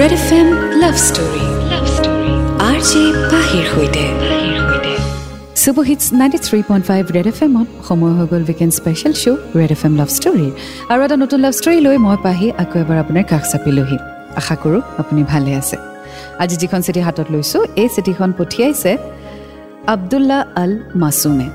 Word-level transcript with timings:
Red 0.00 0.12
F 0.18 0.30
M 0.38 0.48
love 0.82 0.96
story 1.08 1.44
love 1.72 1.84
story 1.96 2.32
R 2.68 2.78
J 2.88 3.02
পাহিৰ 3.32 3.64
সৈতে 3.72 4.04
superhits 5.62 6.04
ninety 6.20 6.38
three 6.46 6.58
point 6.68 6.84
five 6.90 7.02
red 7.16 7.26
F 7.32 7.38
এমত 7.46 7.68
সময় 7.88 8.12
হৈ 8.18 8.26
গ'ল 8.32 8.42
weekend 8.48 8.72
special 8.78 9.12
show' 9.22 9.38
red 9.60 9.70
F 9.76 9.82
M 9.88 9.94
love 10.00 10.08
ষ্টৰীৰ 10.18 10.52
আৰু 10.92 11.00
এটা 11.06 11.16
নতুন 11.22 11.38
লাভ 11.44 11.52
ষ্টৰী 11.60 11.78
লৈ 11.86 11.96
মই 12.06 12.16
পাহি 12.26 12.46
আকৌ 12.62 12.76
এবাৰ 12.84 12.98
আপোনাৰ 13.04 13.24
কাষ 13.30 13.44
চাপিলোহি 13.52 13.98
আশা 14.40 14.54
কৰোঁ 14.62 14.80
আপুনি 15.00 15.22
ভালে 15.32 15.52
আছে। 15.60 15.76
আজি 16.42 16.56
যিখন 16.62 16.80
চিঠি 16.86 17.00
হাতত 17.06 17.28
লৈছোঁ 17.34 17.62
এই 17.82 17.88
চিঠিখন 17.94 18.30
পঠিয়াইছে 18.38 18.92
আব্দুল্লা 19.94 20.38
আল 20.62 20.72
মাছুমে। 21.02 21.48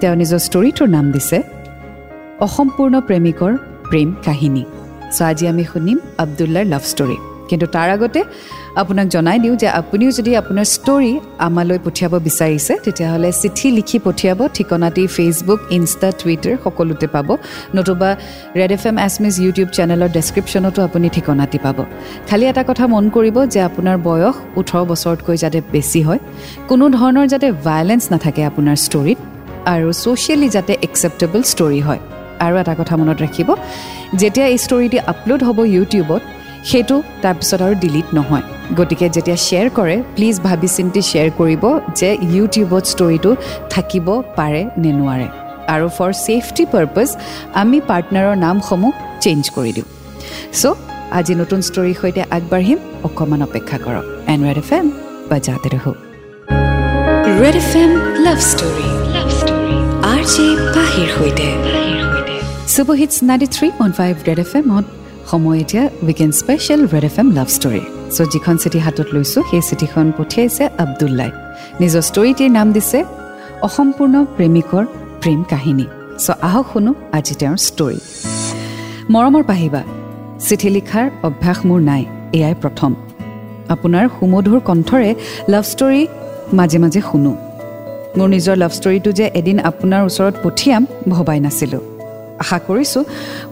তেওঁ 0.00 0.14
নিজৰ 0.20 0.40
ষ্টৰীটোৰ 0.46 0.88
নাম 0.96 1.06
দিছে 1.14 1.38
অসম্পূৰ্ণ 2.46 2.94
প্ৰেমিকৰ 3.08 3.52
প্ৰেম 3.90 4.08
কাহিনী। 4.26 4.64
চ' 5.16 5.22
আজি 5.30 5.44
আমি 5.52 5.64
শুনিম 5.72 5.98
আব্দুল্লাৰ 6.24 6.64
লাভ 6.74 6.84
ষ্টৰী 6.94 7.18
কিন্তু 7.50 7.66
তাৰ 7.74 7.88
আগতে 7.96 8.20
আপোনাক 8.82 9.06
জনাই 9.14 9.38
দিওঁ 9.44 9.56
যে 9.62 9.68
আপুনিও 9.80 10.10
যদি 10.18 10.30
আপোনাৰ 10.40 10.66
ষ্টৰী 10.76 11.12
আমালৈ 11.46 11.78
পঠিয়াব 11.86 12.14
বিচাৰিছে 12.28 12.72
তেতিয়াহ'লে 12.84 13.30
চিঠি 13.42 13.68
লিখি 13.78 13.98
পঠিয়াব 14.06 14.40
ঠিকনাটি 14.56 15.02
ফেচবুক 15.16 15.60
ইনষ্টা 15.76 16.08
টুইটাৰ 16.20 16.54
সকলোতে 16.64 17.06
পাব। 17.14 17.28
নতুবা 17.76 18.10
ৰেড 18.58 18.72
এফ 18.76 18.82
এম 18.90 18.96
এছমিজ 19.06 19.34
ইউটিউব 19.44 19.68
চেনেলৰ 19.76 20.08
ডেছক্ৰিপশ্যনতো 20.16 20.80
আপুনি 20.88 21.06
ঠিকনাটি 21.16 21.58
পাব। 21.64 21.78
খালি 22.28 22.44
এটা 22.52 22.62
কথা 22.70 22.84
মন 22.94 23.04
কৰিব 23.16 23.36
যে 23.52 23.60
আপোনাৰ 23.68 23.96
বয়স 24.08 24.34
ওঠৰ 24.60 24.82
বছৰতকৈ 24.90 25.36
যাতে 25.44 25.58
বেছি 25.72 26.00
হয় 26.06 26.20
কোনো 26.70 26.84
ধৰণৰ 26.98 27.26
যাতে 27.32 27.48
ভায়লেঞ্চ 27.66 28.04
নাথাকে 28.12 28.42
আপোনাৰ 28.50 28.76
ষ্টৰীত 28.86 29.18
আৰু 29.74 29.88
ছ'চিয়েলি 30.02 30.48
যাতে 30.56 30.72
একচেপ্টেবল 30.86 31.40
ষ্টৰী 31.52 31.80
হয়। 31.88 32.02
আৰু 32.44 32.54
এটা 32.62 32.74
কথা 32.80 32.94
মনত 33.00 33.18
ৰাখিব 33.24 33.48
যেতিয়া 34.20 34.46
এই 34.52 34.58
ষ্টৰিটি 34.64 34.98
আপলোড 35.12 35.40
হ'ব 35.46 35.58
ইউটিউবত 35.76 36.22
সেইটো 36.70 36.96
তাৰপিছত 37.24 37.60
আৰু 37.66 37.74
ডিলিট 37.82 38.08
নহয়। 38.18 38.44
গতিকে 38.78 39.06
যেতিয়া 39.16 39.38
শ্বেয়াৰ 39.46 39.68
কৰে 39.78 39.96
প্লিজ 40.16 40.36
ভাবি 40.46 40.68
চিন্তি 40.76 41.00
শ্বেয়াৰ 41.10 41.30
কৰিব 41.40 41.64
যে 42.00 42.10
ইউটিউবত 42.34 42.84
ষ্টৰিটো 42.92 43.30
থাকিব 43.74 44.06
পাৰে 44.38 44.62
নে 44.82 44.90
নোৱাৰে। 45.00 45.28
আৰু 45.74 45.86
ফৰ 45.96 46.10
ছেফটি 46.26 46.64
পাৰ্পজ 46.74 47.08
আমি 47.60 47.78
পাৰ্টনাৰৰ 47.90 48.36
নামসমূহ 48.46 48.92
চেঞ্জ 49.24 49.42
কৰি 49.56 49.70
দিওঁ। 49.76 49.88
চ' 50.60 50.74
আজি 51.18 51.34
নতুন 51.40 51.60
ষ্টৰীৰ 51.68 51.96
সৈতে 52.00 52.22
আগবাঢ়িম। 52.36 52.78
অকণমান 53.06 53.40
অপেক্ষা 53.48 53.78
কৰক। 53.84 54.04
এন 54.32 54.38
ৰেড 54.46 54.58
এফ 54.62 54.70
এম 54.78 54.86
বা 55.28 55.36
যাতে 55.46 55.68
ৰহো। 55.74 55.92
Red 57.42 57.56
F 57.62 57.72
M 57.82 57.90
love 58.26 58.38
story 58.50 58.88
R 60.12 60.22
J 60.32 60.46
পাহিৰ 60.76 61.08
সৈতে। 61.16 61.48
Superhits 62.74 63.16
ninety 63.28 63.48
three 63.56 63.66
point 63.78 63.94
five 64.00 64.14
red 64.28 64.40
F 64.44 64.52
এমত 64.60 64.86
সময় 65.30 65.58
এতিয়া 65.64 65.84
weekend 66.06 66.34
special 66.40 66.80
red 66.92 67.04
F 67.10 67.16
M 67.22 67.28
love 67.38 67.48
story 67.56 67.82
show' 68.14 68.28
যিখন 68.32 68.54
চিঠি 68.62 68.78
হাতত 68.86 69.08
লৈছোঁ 69.16 69.42
সেই 69.50 69.62
চিঠিখন 69.68 70.06
পঠিয়াইছে 70.18 70.64
আব্দুল্লাই। 70.84 71.30
নিজৰ 71.80 72.02
ষ্টৰীটিৰ 72.10 72.50
নাম 72.58 72.68
দিছে 72.76 72.98
অসম্পূৰ্ণ 73.68 74.14
প্ৰেমিকৰ 74.36 74.84
প্ৰেম 75.22 75.40
কাহিনী। 75.52 75.86
চ' 76.24 76.38
আহক 76.48 76.66
শুনো 76.72 76.92
আজি 77.16 77.34
তেওঁৰ 77.40 77.58
ষ্টৰী 77.68 77.98
মৰমৰ 79.14 79.42
পাহিবা 79.50 79.82
চিঠি 80.46 80.68
লিখাৰ 80.76 81.06
অভ্যাস 81.28 81.58
মোৰ 81.68 81.80
নাই 81.90 82.02
এয়াই 82.38 82.54
প্ৰথম। 82.62 82.92
আপোনাৰ 83.74 84.04
সুমধুৰ 84.16 84.60
কণ্ঠৰে 84.68 85.10
লাভ 85.52 85.64
ষ্টৰী 85.72 86.02
মাজে 86.58 86.78
মাজে 86.82 87.00
শুনো। 87.10 87.32
মোৰ 88.18 88.28
নিজৰ 88.34 88.56
লাভ 88.62 88.72
ষ্টৰীটো 88.78 89.10
যে 89.18 89.26
এদিন 89.40 89.56
আপোনাৰ 89.70 90.02
ওচৰত 90.08 90.34
পঠিয়াম 90.44 90.82
ভবাই 91.12 91.38
নাছিলোঁ। 91.46 91.82
আশা 92.42 92.58
কৰিছোঁ 92.68 93.02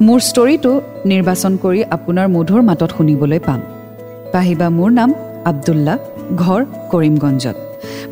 মোৰ 0.06 0.18
ষ্টৰীটো 0.28 0.72
নিৰ্বাচন 1.10 1.52
কৰি 1.64 1.80
আপোনাৰ 1.96 2.26
মধুৰ 2.36 2.62
মাতত 2.68 2.90
শুনিবলৈ 2.96 3.40
পাম। 3.46 3.60
পাহিবা 4.32 4.66
মোৰ 4.78 4.90
নাম 4.98 5.10
আব্দুল্লা 5.50 5.94
ঘৰ 6.42 6.60
কৰিমগঞ্জত। 6.92 7.56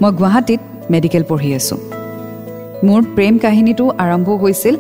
মই 0.01 0.11
গুৱাহাটীত 0.19 0.61
মেডিকেল 0.93 1.23
পঢ়ি 1.31 1.51
আছোঁ। 1.59 1.81
মোৰ 2.87 3.01
প্ৰেম 3.17 3.35
কাহিনীটো 3.45 3.85
আৰম্ভ 4.05 4.29
হৈছিল 4.43 4.75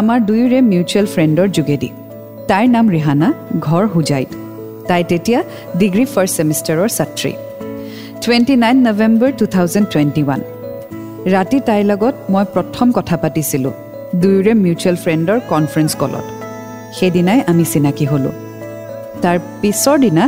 আমাৰ 0.00 0.18
দুয়োৰে 0.28 0.58
মিউচুৱেল 0.72 1.06
ফ্ৰেণ্ডৰ 1.14 1.48
যোগেদি। 1.56 1.90
তাইৰ 2.48 2.66
নাম 2.76 2.86
ৰিহানা 2.96 3.28
ঘৰ 3.66 3.84
হুজাইত। 3.94 4.30
তাই 4.88 5.02
তেতিয়া 5.10 5.40
ডিগ্ৰী 5.80 6.04
ফাৰ্ষ্ট 6.12 6.34
ছেমিষ্টাৰৰ 6.36 6.88
ছাত্ৰী। 6.98 7.32
Twenty 8.22 8.54
nine 8.64 8.76
November 8.88 9.30
two 9.38 9.44
thousand 9.54 9.86
twenty 9.92 10.22
one 10.24 10.40
ৰাতি 11.34 11.58
তাইৰ 11.68 11.84
লগত 11.92 12.14
মই 12.32 12.44
প্ৰথম 12.54 12.86
কথা 12.98 13.16
পাতিছিলোঁ। 13.22 13.74
দুয়োৰে 14.14 14.52
মিউচুৱেল 14.64 14.96
ফ্ৰেণ্ডৰ 15.04 15.38
কনফাৰেঞ্চ 15.50 15.92
কলত 16.00 16.26
সেইদিনাই 16.96 17.40
আমি 17.50 17.64
চিনাকি 17.72 18.04
হ'লোঁ। 18.10 18.34
তাৰ 19.22 19.36
পিছৰ 19.60 19.96
দিনা 20.04 20.24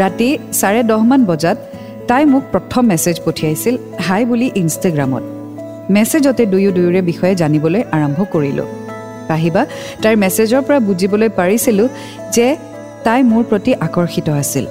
ৰাতি 0.00 0.28
চাৰে 0.60 0.82
দহমান 0.90 1.20
বজাত 1.30 1.58
তাই 2.08 2.24
মোক 2.32 2.44
প্ৰথম 2.52 2.82
মেছেজ 2.92 3.16
পঠিয়াইছিল 3.26 3.74
হাই 4.06 4.22
বুলি 4.30 4.48
ইনষ্টাগ্ৰামত 4.62 5.24
মেছেজতে 5.94 6.44
দুয়ো 6.52 6.70
দুয়োৰে 6.76 7.00
বিষয়ে 7.10 7.34
জানিবলৈ 7.42 7.82
আৰম্ভ 7.96 8.18
কৰিলোঁ। 8.34 8.68
পাহিবা 9.28 9.62
তাইৰ 10.02 10.16
মেছেজৰ 10.22 10.62
পৰা 10.66 10.78
বুজিবলৈ 10.88 11.28
পাৰিছিলোঁ 11.38 11.88
যে 12.36 12.46
তাই 13.04 13.20
মোৰ 13.30 13.42
প্ৰতি 13.50 13.72
আকৰ্ষিত 13.86 14.28
আছিল। 14.42 14.64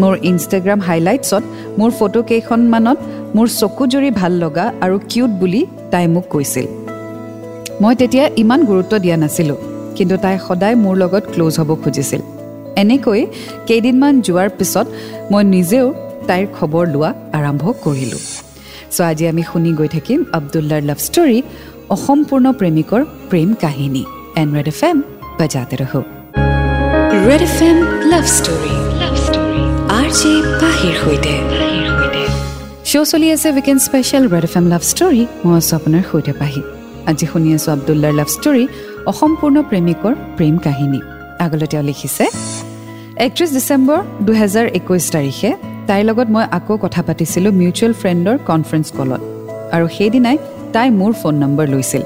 মোৰ 0.00 0.14
ইনষ্টাগ্ৰাম 0.30 0.80
হাইলাইটছত 0.88 1.42
মোৰ 1.78 1.90
ফটো 1.98 2.20
কেইখনমানত 2.30 2.98
মোৰ 3.36 3.46
চকুজুৰি 3.60 4.10
ভাল 4.20 4.32
লগা 4.44 4.64
আৰু 4.84 4.96
কিউট 5.10 5.30
বুলি 5.40 5.60
তাই 5.92 6.06
মোক 6.14 6.26
কৈছিল। 6.34 6.66
মই 7.82 7.94
তেতিয়া 8.00 8.24
ইমান 8.42 8.60
গুৰুত্ব 8.70 8.92
দিয়া 9.04 9.16
নাছিলোঁ 9.22 9.58
কিন্তু 9.96 10.14
তাই 10.24 10.36
সদায় 10.46 10.76
মোৰ 10.84 10.94
লগত 11.02 11.24
ক্ল'জ 11.32 11.54
হ'ব 11.60 11.70
খুজিছিল। 11.82 12.22
এনেকৈ 12.82 13.20
কেইদিনমান 13.68 14.14
যোৱাৰ 14.26 14.48
পিছত 14.58 14.86
মই 15.32 15.42
নিজেও 15.54 15.86
তাইৰ 16.28 16.44
খবৰ 16.56 16.84
লোৱা 16.94 17.10
আৰম্ভ 17.38 17.64
কৰিলোঁ। 17.84 18.22
চ' 18.94 19.00
আজি 19.10 19.24
আমি 19.32 19.42
শুনি 19.50 19.70
গৈ 19.78 19.88
থাকিম 19.96 20.18
আব্দুল্লাৰ 20.38 20.82
লাভ 20.88 20.98
ষ্টৰী 21.06 21.38
অসম্পূৰ্ণ 21.94 22.46
প্ৰেমিকৰ 22.60 23.00
প্ৰেম 23.30 23.48
কাহিনী 23.64 24.02
এন 24.40 24.48
ৰেড 24.56 24.68
এফ 24.72 24.80
এম 24.88 24.96
বাজাতে 25.38 25.74
ৰহো। 25.82 26.00
Red 27.28 27.42
F 27.48 27.58
M 27.68 27.78
love 28.12 28.24
story 28.36 28.74
love 29.00 29.14
story 29.26 29.62
R 29.98 30.08
J 30.18 30.32
পাহিৰ 30.62 30.94
সৈতে। 31.02 31.34
শ্ব' 32.90 33.08
চলি 33.12 33.26
আছে 33.34 33.48
weekend 33.56 33.80
special 33.88 34.24
red 34.34 34.44
F 34.48 34.54
M 34.60 34.66
love 34.72 34.82
story 34.92 35.22
মই 35.44 35.54
আছোঁ 35.60 35.74
আপোনাৰ 35.78 36.02
সৈতে 36.10 36.32
পাহি। 36.40 36.62
আজি 37.10 37.26
শুনি 37.32 37.48
আছোঁ 37.56 37.70
আব্দুল্লাৰ 37.76 38.14
লাভ 38.20 38.28
ষ্টৰী 38.36 38.64
অসম্পূৰ্ণ 39.12 39.56
প্ৰেমিকৰ 39.70 40.12
প্ৰেম 40.36 40.54
কাহিনী। 40.66 41.00
আগলৈ 41.44 41.66
তেওঁ 41.72 41.84
লিখিছে 41.90 42.24
একত্ৰিছ 43.26 43.50
ডিচেম্বৰ 43.58 43.98
দুহেজাৰ 44.26 44.66
একৈছ 44.78 45.04
তাৰিখে 45.14 45.50
তাইৰ 45.88 46.04
লগত 46.08 46.28
মই 46.34 46.44
আকৌ 46.58 46.74
কথা 46.84 47.00
পাতিছিলোঁ 47.08 47.52
মিউচুৱেল 47.60 47.92
ফ্ৰেণ্ডৰ 48.00 48.36
কনফাৰেঞ্চ 48.50 48.86
কলত 48.98 49.22
আৰু 49.74 49.86
সেইদিনাই 49.96 50.36
তাই 50.74 50.88
মোৰ 51.00 51.12
ফোন 51.20 51.34
নম্বৰ 51.44 51.66
লৈছিল। 51.74 52.02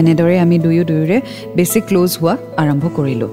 এনেদৰে 0.00 0.36
আমি 0.44 0.56
দুয়ো 0.64 0.84
দুয়োৰে 0.90 1.18
বেছি 1.56 1.80
ক্ল'জ 1.88 2.12
হোৱা 2.20 2.34
আৰম্ভ 2.62 2.84
কৰিলোঁ। 2.98 3.30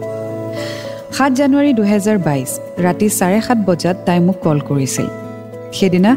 সাত 1.18 1.32
জানুৱাৰী 1.40 1.72
দুহেজাৰ 1.80 2.18
বাইছ 2.28 2.50
ৰাতি 2.86 3.08
চাৰে 3.20 3.40
সাত 3.48 3.60
বজাত 3.70 3.98
তাই 4.08 4.20
মোক 4.28 4.38
কল 4.46 4.60
কৰিছিল। 4.70 5.08
সেইদিনা 5.78 6.12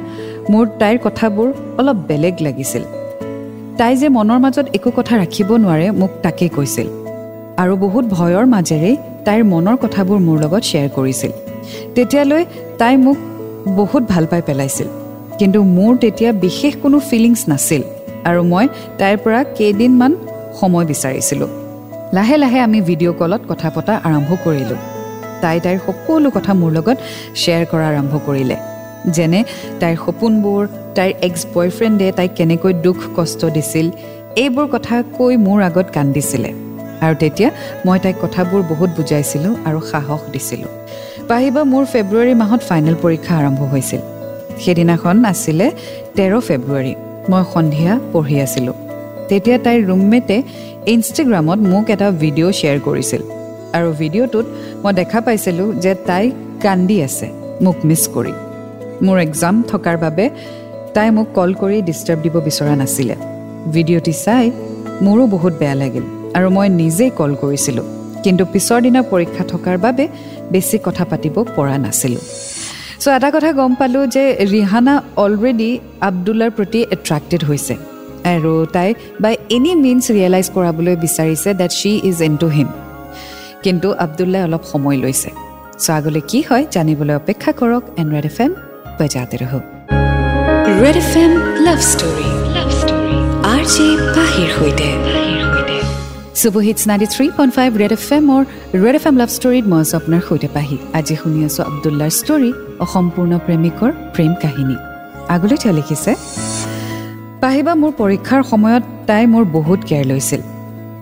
মোৰ 0.53 0.65
তাইৰ 0.81 0.97
কথাবোৰ 1.07 1.49
অলপ 1.81 1.99
বেলেগ 2.09 2.37
লাগিছিল। 2.49 2.85
তাই 3.81 3.95
যে 3.97 4.09
মনৰ 4.17 4.39
মাজত 4.45 4.67
একো 4.77 4.91
কথা 4.99 5.15
ৰাখিব 5.23 5.49
নোৱাৰে 5.65 5.87
মোক 6.01 6.13
তাকেই 6.25 6.51
কৈছিল। 6.57 6.89
আৰু 7.63 7.75
বহুত 7.85 8.05
ভয়ৰ 8.17 8.45
মাজেৰেই 8.55 8.97
তাইৰ 9.27 9.43
মনৰ 9.53 9.77
কথাবোৰ 9.85 10.19
মোৰ 10.27 10.37
লগত 10.45 10.63
শ্বেয়াৰ 10.71 10.91
কৰিছিল। 10.97 11.33
তেতিয়ালৈ 11.95 12.43
তাই 12.81 12.95
মোক 13.05 13.19
বহুত 13.79 14.03
ভাল 14.13 14.25
পাই 14.31 14.43
পেলাইছিল। 14.49 14.89
কিন্তু 15.39 15.59
মোৰ 15.77 15.93
তেতিয়া 16.03 16.31
বিশেষ 16.45 16.73
কোনো 16.83 16.97
ফিলিংছ 17.09 17.41
নাছিল 17.49 17.83
আৰু 18.29 18.41
মই 18.53 18.67
তাইৰ 18.99 19.17
পৰা 19.25 19.41
কেইদিনমান 19.59 20.13
সময় 20.61 20.87
বিচাৰিছিলোঁ। 20.93 21.51
লাহে 22.17 22.37
লাহে 22.43 22.59
আমি 22.67 22.79
ভিডিঅ' 22.81 23.17
কলত 23.21 23.43
কথা 23.51 23.69
পতা 23.75 23.95
আৰম্ভ 24.09 24.31
কৰিলোঁ। 24.45 24.81
তাই 25.43 25.57
তাইৰ 25.65 25.79
সকলো 25.87 26.29
কথা 26.37 26.53
মোৰ 26.61 26.71
লগত 26.77 26.99
শ্বেয়াৰ 27.41 27.65
কৰা 27.71 27.87
আৰম্ভ 27.93 28.13
কৰিলে। 28.27 28.57
যেনে 29.17 29.41
তাইৰ 29.81 29.97
সপোনবোৰ 30.05 30.63
তাইৰ 30.97 31.13
এক্স 31.27 31.43
বয়ফ্ৰেণ্ডে 31.55 32.09
তাইক 32.19 32.31
কেনেকৈ 32.39 32.73
দুখ 32.85 32.99
কষ্ট 33.17 33.41
দিছিল 33.57 33.87
এইবোৰ 34.43 34.67
কথা 34.75 34.97
কৈ 35.17 35.35
মোৰ 35.47 35.59
আগত 35.69 35.87
কান্দিছিলে। 35.97 36.51
আৰু 37.05 37.15
তেতিয়া 37.23 37.49
মই 37.87 37.99
তাইক 38.05 38.17
কথাবোৰ 38.25 38.61
বহুত 38.71 38.91
বুজাইছিলোঁ 38.99 39.53
আৰু 39.69 39.81
সাহস 39.93 40.21
দিছিলোঁ। 40.35 40.71
পাহিবা 41.31 41.63
মোৰ 41.73 41.85
ফেব্ৰুৱাৰী 41.93 42.35
মাহত 42.43 42.61
ফাইনেল 42.69 42.97
পৰীক্ষা 43.05 43.33
আৰম্ভ 43.41 43.61
হৈছিল। 43.73 44.01
সেইদিনাখন 44.63 45.17
আছিলে 45.33 45.67
তেৰ 46.17 46.33
ফেব্ৰুৱাৰী। 46.49 46.95
মই 47.31 47.43
সন্ধিয়া 47.55 47.93
পঢ়ি 48.13 48.37
আছিলোঁ। 48.47 48.77
তেতিয়া 49.29 49.59
তাইৰ 49.65 49.81
ৰুমমেটে 49.91 50.37
ইনষ্টাগ্ৰামত 50.95 51.59
মোক 51.73 51.85
এটা 51.95 52.09
ভিডিঅ' 52.23 52.53
শ্বেয়াৰ 52.59 52.79
কৰিছিল। 52.87 53.23
আৰু 53.77 53.89
ভিডিঅ'টোত 54.01 54.47
মই 54.83 54.93
দেখা 55.01 55.21
পাইছিলোঁ 55.27 55.69
যে 55.85 55.93
তাই 56.09 56.25
কান্দি 56.65 56.97
আছে 57.07 57.27
মোক 57.65 57.77
মিছ 57.89 58.03
কৰি। 58.15 58.33
মোৰ 59.07 59.17
এক্সাম 59.27 59.55
থকাৰ 59.73 59.97
বাবে 60.05 60.25
তাই 60.95 61.09
মোক 61.17 61.29
কল 61.37 61.51
কৰি 61.61 61.77
ডিষ্টাৰ্ব 61.89 62.21
দিব 62.25 62.37
বিচৰা 62.47 62.75
নাছিলে। 62.81 63.17
ভিডিঅ'টি 63.75 64.15
চাই 64.25 64.45
মোৰো 65.05 65.25
বহুত 65.35 65.53
বেয়া 65.61 65.77
লাগিল 65.83 66.05
আৰু 66.37 66.49
মই 66.57 66.69
নিজেই 66.83 67.11
কল 67.19 67.33
কৰিছিলোঁ। 67.43 67.87
কিন্তু 68.25 68.43
পিছৰ 68.53 68.79
দিনা 68.87 69.01
পৰীক্ষা 69.13 69.45
থকাৰ 69.53 69.77
বাবে 69.85 70.05
বেছি 70.53 70.77
কথা 70.87 71.05
পাতিব 71.11 71.37
পৰা 71.57 71.77
নাছিলোঁ। 71.85 72.25
চ' 73.03 73.09
এটা 73.17 73.29
কথা 73.35 73.51
গম 73.59 73.73
পালোঁ 73.81 74.05
যে 74.15 74.25
ৰিহানা 74.55 74.95
অলৰেডি 75.25 75.71
আব্দুল্লাৰ 76.09 76.51
প্ৰতি 76.57 76.81
এট্ৰেক্টেড 76.95 77.43
হৈছে। 77.49 77.75
আৰু 78.35 78.53
তাই 78.75 78.89
বাই 79.23 79.35
এনি 79.57 79.73
মিনছ 79.85 80.05
ৰিয়েলাইজ 80.17 80.47
কৰাবলৈ 80.57 80.95
বিচাৰিছে 81.05 81.49
that 81.61 81.73
she 81.81 81.93
is 82.11 82.17
in 82.29 82.35
to 82.43 82.49
him 82.57 82.69
কিন্তু 83.65 83.89
আব্দুল্লাই 84.05 84.43
অলপ 84.47 84.63
সময় 84.73 84.99
লৈছে। 85.05 85.31
চ' 85.85 85.91
আগলৈ 85.99 86.23
কি 86.31 86.41
হয় 86.49 86.65
জানিবলৈ 86.75 87.15
অপেক্ষা 87.23 87.51
কৰক 87.61 87.83
এন 88.01 88.09
ৰেড 88.15 88.27
এফ 88.33 88.39
এম। 88.47 88.53
বজাতে 88.99 89.37
ৰহ 89.43 89.53
red 90.83 90.97
F 91.03 91.13
M 91.23 91.33
love 91.67 91.79
story 91.93 92.29
love 92.57 92.69
story 92.81 93.17
R 93.53 93.63
J 93.75 93.87
পাহিৰ 94.17 94.49
সৈতে 94.57 94.89
superhits 96.41 96.83
ninety 96.91 97.09
three 97.15 97.27
point 97.39 97.53
five 97.59 97.71
red 97.83 97.93
F 97.97 98.03
এমৰ 98.19 98.43
ৰেড 98.85 98.95
এফ 98.99 99.05
এম 99.11 99.17
লাভ 99.21 99.31
ষ্টৰীত 99.37 99.65
মই 99.73 99.81
আছোঁ 99.85 99.97
আপোনাৰ 100.01 100.21
সৈতে 100.29 100.49
পাহি 100.57 100.77
আজি 100.99 101.15
শুনি 101.21 101.41
আছোঁ 101.49 101.63
আব্দুল্লাৰ 101.71 102.11
ষ্টৰী 102.21 102.51
অসম্পূৰ্ণ 102.85 103.33
প্ৰেমিকৰ 103.47 103.91
প্ৰেম 104.15 104.33
কাহিনী 104.43 104.77
আগলৈ 105.35 105.57
তেওঁ 105.63 105.75
লিখিছে 105.79 106.13
পাহিবা 107.43 107.73
মোৰ 107.83 107.93
পৰীক্ষাৰ 108.03 108.43
সময়ত 108.53 108.83
তাই 109.09 109.25
মোৰ 109.33 109.45
বহুত 109.57 109.81
কেয়াৰ 109.89 110.07
লৈছিল। 110.11 110.41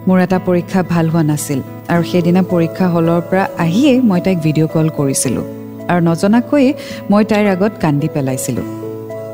মোৰ 0.09 0.19
এটা 0.27 0.39
পৰীক্ষা 0.49 0.81
ভাল 0.93 1.07
হোৱা 1.13 1.23
নাছিল। 1.31 1.61
আৰু 1.93 2.03
সেইদিনা 2.11 2.43
পৰীক্ষা 2.53 2.87
হলৰ 2.95 3.21
পৰা 3.29 3.45
আহিয়েই 3.65 3.99
মই 4.09 4.21
তাইক 4.27 4.39
ভিডিঅ' 4.47 4.71
কল 4.75 4.89
কৰিছিলোঁ। 4.99 5.45
আৰু 5.91 6.01
নজনাকৈয়ে 6.11 6.71
মই 7.11 7.23
তাইৰ 7.31 7.47
আগত 7.55 7.73
কান্দি 7.83 8.09
পেলাইছিলোঁ। 8.15 8.67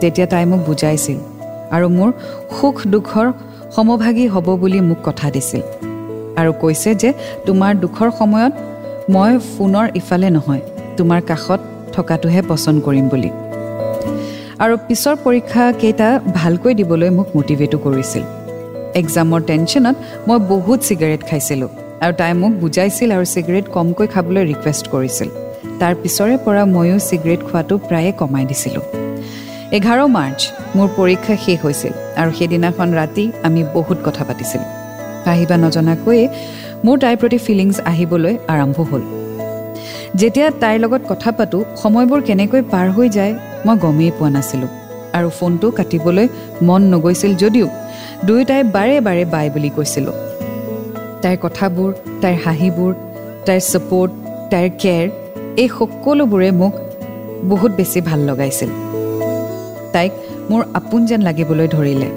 তেতিয়া 0.00 0.26
তাই 0.32 0.44
মোক 0.50 0.60
বুজাইছিল 0.68 1.18
আৰু 1.74 1.86
মোৰ 1.98 2.10
সুখ 2.56 2.76
দুখৰ 2.94 3.26
সমভাগী 3.76 4.26
হ'ব 4.34 4.46
বুলি 4.62 4.80
মোক 4.88 5.00
কথা 5.08 5.26
দিছিল 5.34 5.62
আৰু 6.40 6.50
কৈছে 6.62 6.90
যে 7.02 7.10
তোমাৰ 7.46 7.72
দুখৰ 7.84 8.08
সময়ত 8.20 8.52
মই 9.14 9.30
ফোনৰ 9.52 9.86
ইফালে 10.00 10.28
নহয় 10.36 10.62
তোমাৰ 10.98 11.20
কাষত 11.30 11.60
থকাটোহে 11.94 12.40
পচন্দ 12.50 12.78
কৰিম 12.86 13.06
বুলি। 13.12 13.30
আৰু 14.64 14.74
পিছৰ 14.86 15.14
পৰীক্ষাকেইটা 15.24 16.08
ভালকৈ 16.40 16.72
দিবলৈ 16.80 17.10
মোক 17.18 17.28
মটিভেটো 17.36 17.78
কৰিছিল। 17.86 18.24
এক্সামৰ 19.00 19.40
টেনশ্যনত 19.48 19.96
মই 20.28 20.38
বহুত 20.52 20.78
চিগাৰেট 20.88 21.22
খাইছিলোঁ 21.28 21.70
আৰু 22.04 22.12
তাই 22.20 22.32
মোক 22.42 22.52
বুজাইছিল 22.62 23.08
আৰু 23.16 23.26
চিগাৰেট 23.34 23.66
কমকৈ 23.76 24.06
খাবলৈ 24.14 24.42
ৰিকুৱেষ্ট 24.50 24.84
কৰিছিল। 24.94 25.28
তাৰ 25.80 25.94
পিছৰে 26.02 26.36
পৰা 26.44 26.62
ময়ো 26.74 26.96
চিগাৰেট 27.08 27.40
খোৱাটো 27.48 27.74
প্ৰায়ে 27.88 28.12
কমাই 28.20 28.44
দিছিলোঁ। 28.50 28.84
এঘাৰ 29.76 29.98
মাৰ্চ 30.16 30.40
মোৰ 30.76 30.88
পৰীক্ষা 30.98 31.34
শেষ 31.44 31.58
হৈছিল 31.64 31.92
আৰু 32.20 32.30
সেইদিনাখন 32.38 32.88
ৰাতি 33.00 33.24
আমি 33.46 33.60
বহুত 33.76 33.98
কথা 34.06 34.22
পাতিছিলোঁ। 34.28 34.68
আহিবা 35.32 35.56
নজনাকৈয়ে 35.64 36.24
মোৰ 36.84 36.96
তাইৰ 37.02 37.16
প্ৰতি 37.20 37.38
ফিলিংছ 37.46 37.76
আহিবলৈ 37.90 38.34
আৰম্ভ 38.54 38.76
হ'ল। 38.90 39.02
যেতিয়া 40.20 40.48
তাইৰ 40.62 40.78
লগত 40.84 41.02
কথা 41.10 41.30
পাতোঁ 41.38 41.62
সময়বোৰ 41.82 42.20
কেনেকৈ 42.28 42.62
পাৰ 42.72 42.86
হৈ 42.96 43.08
যায় 43.16 43.32
মই 43.66 43.76
গমেই 43.84 44.10
পোৱা 44.18 44.30
নাছিলোঁ 44.36 44.70
আৰু 45.16 45.28
ফোনটো 45.38 45.68
কাটিবলৈ 45.78 46.26
মন 46.68 46.82
নগৈছিল 46.92 47.32
যদিও 47.42 47.66
দুয়োটাই 48.26 48.62
বাৰে 48.76 48.96
বাৰে 49.06 49.24
বাই 49.34 49.46
বুলি 49.54 49.70
কৈছিলোঁ। 49.76 50.16
তাইৰ 51.22 51.36
কথাবোৰ 51.44 51.90
তাইৰ 52.22 52.36
হাঁহিবোৰ 52.44 52.92
তাইৰ 53.46 53.62
ছাপৰ্ট 53.70 54.10
তাইৰ 54.52 54.70
কেয়াৰ 54.82 55.06
এই 55.62 55.68
সকলোবোৰে 55.78 56.50
মোক 56.60 56.74
বহুত 57.50 57.72
বেছি 57.78 57.98
ভাল 58.08 58.20
লগাইছিল। 58.28 58.70
তাইক 59.94 60.12
মোৰ 60.50 60.62
আপোন 60.78 61.00
যেন 61.10 61.20
লাগিবলৈ 61.28 61.66
ধৰিলে 61.76 62.08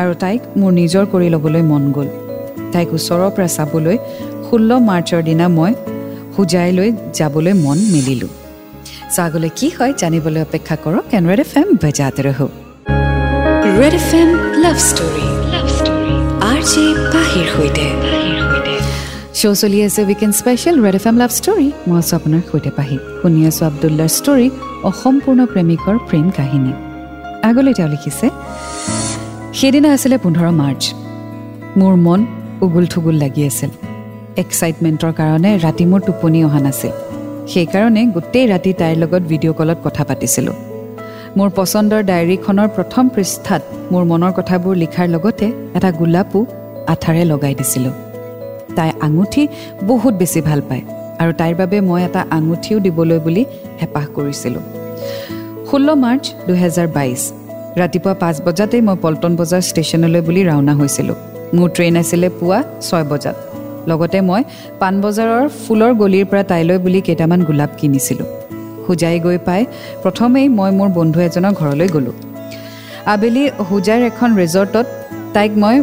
আৰু 0.00 0.12
তাইক 0.22 0.40
মোৰ 0.60 0.72
নিজৰ 0.80 1.04
কৰি 1.12 1.28
ল'বলৈ 1.34 1.62
মন 1.70 1.84
গ'ল। 1.96 2.08
তাইক 2.72 2.88
ওচৰৰ 2.96 3.30
পৰা 3.36 3.48
চাবলৈ 3.56 3.96
ষোল্ল 4.46 4.70
মাৰ্চৰ 4.88 5.22
দিনা 5.28 5.46
মই 5.58 5.72
হোজাইলৈ 6.36 6.88
যাবলৈ 7.18 7.52
মন 7.64 7.78
মেলিলোঁ। 7.92 8.32
চ' 9.14 9.20
আগলৈ 9.26 9.50
কি 9.58 9.68
হয় 9.76 9.92
জানিবলৈ 10.02 10.40
অপেক্ষা 10.48 10.76
কৰক 10.84 11.04
কেনৰেড 11.12 11.40
এফ 11.44 11.52
এম 11.60 11.68
বজাতে 11.82 12.20
ৰহো। 12.26 12.46
Red 13.78 13.94
F 14.00 14.10
M 14.20 14.30
love 14.64 14.76
story 14.88 15.26
love 15.54 15.66
story. 15.78 16.14
R 16.50 16.60
J 16.70 16.84
পাহিৰ 17.12 17.46
সৈতে। 17.54 17.86
শ্ব' 19.44 19.60
চলি 19.62 19.78
আছে 19.88 20.00
weekend 20.08 20.34
special 20.40 20.76
red 20.84 20.96
F 21.00 21.06
M 21.10 21.16
love 21.22 21.30
story 21.38 21.68
মই 21.88 21.96
আছোঁ 22.02 22.14
আপোনাৰ 22.18 22.42
সৈতে 22.50 22.70
পাহি। 22.78 22.96
শুনি 23.20 23.40
আছোঁ 23.50 23.64
আব্দুল্লাৰ 23.70 24.10
ষ্টৰী 24.18 24.46
অসম্পূৰ্ণ 24.90 25.40
প্ৰেমিকৰ 25.52 25.96
প্ৰেম 26.08 26.26
কাহিনী। 26.38 26.72
আগলৈ 27.48 27.72
তেওঁ 27.78 27.88
লিখিছে 27.94 28.26
সেইদিনা 29.58 29.88
আছিলে 29.96 30.16
পোন্ধৰ 30.24 30.48
মাৰ্চ। 30.60 30.82
মোৰ 31.80 31.94
মন 32.06 32.20
উগুল 32.64 32.84
থুগুল 32.92 33.16
লাগি 33.24 33.42
আছিল। 33.50 33.70
এক্সাইটমেণ্টৰ 34.42 35.12
কাৰণে 35.20 35.50
ৰাতি 35.64 35.84
মোৰ 35.90 36.00
টোপনি 36.06 36.38
অহা 36.48 36.60
নাছিল। 36.66 36.92
সেইকাৰণে 37.52 38.02
গোটেই 38.16 38.46
ৰাতি 38.52 38.70
তাইৰ 38.80 38.96
লগত 39.02 39.22
ভিডিঅ' 39.30 39.56
কলত 39.58 39.78
কথা 39.86 40.02
পাতিছিলোঁ। 40.08 40.56
মোৰ 41.36 41.48
পচন্দৰ 41.58 42.00
ডায়েৰীখনৰ 42.10 42.68
প্ৰথম 42.76 43.04
পৃষ্ঠাত 43.14 43.62
মোৰ 43.92 44.02
মনৰ 44.10 44.32
কথাবোৰ 44.38 44.74
লিখাৰ 44.82 45.06
লগতে 45.14 45.46
এটা 45.76 45.90
গোলাপো 46.00 46.40
আঠাৰে 46.92 47.22
লগাই 47.32 47.54
দিছিলোঁ। 47.60 47.94
তাই 48.76 48.90
আঙুঠি 49.06 49.42
বহুত 49.90 50.14
বেছি 50.20 50.40
ভাল 50.48 50.60
পায় 50.68 50.82
আৰু 51.20 51.32
তাইৰ 51.40 51.54
বাবে 51.60 51.76
মই 51.88 52.00
এটা 52.08 52.20
আঙুঠিও 52.36 52.78
দিবলৈ 52.84 53.18
বুলি 53.26 53.42
হেঁপাহ 53.80 54.04
কৰিছিলোঁ। 54.16 54.64
ষোল্ল 55.68 55.88
মাৰ্চ 56.04 56.24
দুহেজাৰ 56.48 56.88
বাইছ 56.96 57.20
ৰাতিপুৱা 57.80 58.14
পাঁচ 58.22 58.36
বজাতেই 58.46 58.82
মই 58.88 58.96
পল্টন 59.02 59.32
বজাৰ 59.40 59.62
ষ্টেচনলৈ 59.70 60.20
বুলি 60.28 60.42
ৰাওনা 60.50 60.72
হৈছিলোঁ। 60.80 61.16
মোৰ 61.56 61.68
ট্ৰেইন 61.76 61.94
আছিলে 62.02 62.28
পুৱা 62.38 62.58
ছয় 62.86 63.04
বজাত। 63.12 63.36
লগতে 63.90 64.18
মই 64.28 64.42
পাণবজাৰৰ 64.80 65.44
ফুলৰ 65.62 65.92
গলিৰ 66.02 66.24
পৰা 66.30 66.42
তাইলৈ 66.50 66.76
বুলি 66.84 67.00
কেইটামান 67.06 67.40
গোলাপ 67.48 67.70
কিনিছিলোঁ। 67.80 68.28
হোজাই 68.86 69.18
গৈ 69.26 69.38
পাই 69.48 69.62
প্ৰথমেই 70.02 70.46
মই 70.58 70.70
মোৰ 70.78 70.88
বন্ধু 70.98 71.18
এজনৰ 71.28 71.52
ঘৰলৈ 71.60 71.88
গ'লোঁ। 71.94 72.14
আবেলি 73.12 73.44
হোজাইৰ 73.70 74.02
এখন 74.10 74.30
ৰিজৰ্টত 74.42 74.86
তাইক 75.34 75.52
মই 75.62 75.76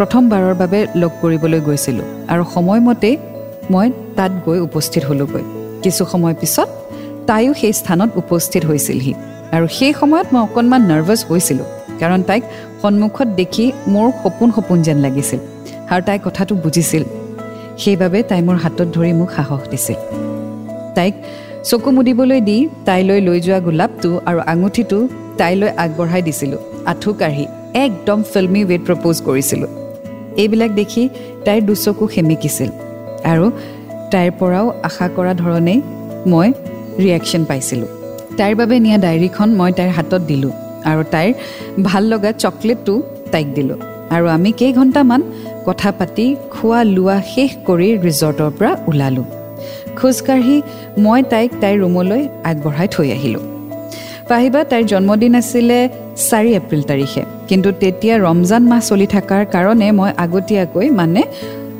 প্ৰথমবাৰৰ 0.00 0.54
বাবে 0.60 0.78
লগ 1.00 1.12
কৰিবলৈ 1.22 1.60
গৈছিলোঁ 1.68 2.06
আৰু 2.32 2.42
সময়মতেই 2.54 3.14
মই 3.72 3.86
তাত 4.18 4.32
গৈ 4.46 4.58
উপস্থিত 4.68 5.02
হ'লোঁগৈ। 5.08 5.44
কিছু 5.84 6.02
সময় 6.12 6.34
পিছত 6.40 6.68
তাইও 7.28 7.52
সেই 7.60 7.72
স্থানত 7.80 8.10
উপস্থিত 8.22 8.62
হৈছিলহি 8.70 9.12
আৰু 9.56 9.66
সেই 9.78 9.92
সময়ত 10.00 10.26
মই 10.32 10.40
অকণমান 10.46 10.82
নাৰ্ভাছ 10.90 11.20
হৈছিলোঁ 11.30 11.66
কাৰণ 12.00 12.20
তাইক 12.28 12.42
সন্মুখত 12.82 13.28
দেখি 13.40 13.64
মোৰ 13.94 14.08
সপোন 14.22 14.48
সপোন 14.56 14.78
যেন 14.86 14.98
লাগিছিল 15.06 15.40
আৰু 15.92 16.02
তাই 16.08 16.18
কথাটো 16.26 16.52
বুজিছিল। 16.64 17.02
সেইবাবে 17.82 18.18
তাই 18.30 18.40
মোৰ 18.46 18.56
হাতত 18.64 18.88
ধৰি 18.96 19.12
মোক 19.18 19.30
সাহস 19.36 19.62
দিছিল। 19.72 19.98
তাইক 20.96 21.14
চকু 21.68 21.88
মুদিবলৈ 21.96 22.40
দি 22.48 22.56
তাইলৈ 22.88 23.18
লৈ 23.28 23.38
যোৱা 23.46 23.58
গোলাপটো 23.66 24.10
আৰু 24.28 24.38
আঙুঠিটো 24.52 24.98
তাইলৈ 25.40 25.70
আগবঢ়াই 25.84 26.22
দিছিলোঁ। 26.28 26.60
আঁঠু 26.90 27.10
কাঢ়ি 27.20 27.44
একদম 27.84 28.18
ফিল্মি 28.32 28.60
ৱেত 28.70 28.82
প্ৰপ'জ 28.88 29.16
কৰিছিলোঁ। 29.28 29.70
এইবিলাক 30.42 30.70
দেখি 30.80 31.02
তাইৰ 31.44 31.60
দুচকু 31.68 32.04
সেমেকিছিল 32.14 32.70
আৰু 33.32 33.46
তাইৰ 34.12 34.30
পৰাও 34.40 34.66
আশা 34.88 35.06
কৰা 35.16 35.32
ধৰণেই 35.42 35.78
মই 36.32 36.48
ৰিয়েকশ্যন 37.02 37.42
পাইছিলোঁ। 37.50 37.90
তাইৰ 38.38 38.54
বাবে 38.60 38.76
নিয়া 38.84 38.98
ডায়েৰীখন 39.04 39.48
মই 39.60 39.70
তাইৰ 39.78 39.90
হাতত 39.96 40.22
দিলোঁ 40.30 40.52
আৰু 40.90 41.02
তাইৰ 41.14 41.32
ভাল 41.86 42.02
লগা 42.12 42.30
চকলেটটো 42.42 42.94
তাইক 43.32 43.48
দিলোঁ। 43.56 43.78
আৰু 44.14 44.26
আমি 44.36 44.50
কেইঘণ্টামান 44.60 45.20
কথা 45.66 45.90
পাতি 45.98 46.26
খোৱা 46.54 46.80
লোৱা 46.96 47.16
শেষ 47.34 47.50
কৰি 47.68 47.88
ৰিজৰ্টৰ 48.06 48.50
পৰা 48.58 48.72
ওলালোঁ। 48.88 49.26
খোজকাঢ়ি 49.98 50.56
মই 51.04 51.20
তাইক 51.32 51.50
তাইৰ 51.62 51.76
ৰুমলৈ 51.82 52.22
আগবঢ়াই 52.50 52.88
থৈ 52.94 53.08
আহিলোঁ। 53.16 53.44
পাহিবা 54.28 54.60
তাইৰ 54.70 54.84
জন্মদিন 54.92 55.34
আছিলে 55.40 55.78
চাৰি 56.28 56.50
এপ্ৰিল 56.60 56.82
তাৰিখে। 56.90 57.22
কিন্তু 57.50 57.68
তেতিয়া 57.82 58.14
ৰমজান 58.26 58.62
মাহ 58.70 58.80
চলি 58.88 59.06
থকাৰ 59.16 59.42
কাৰণে 59.54 59.88
মই 59.98 60.10
আগতীয়াকৈ 60.24 60.86
মানে 61.00 61.22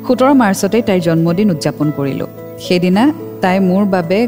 সোতৰ 0.06 0.32
মাৰ্চতেই 0.42 0.82
তাইৰ 0.88 1.00
জন্মদিন 1.06 1.48
উদযাপন 1.54 1.88
কৰিলোঁ। 1.98 2.28
সেইদিনা 2.64 3.04
তাই 3.42 3.56
মোৰ 3.68 3.84
বাবে 3.94 4.18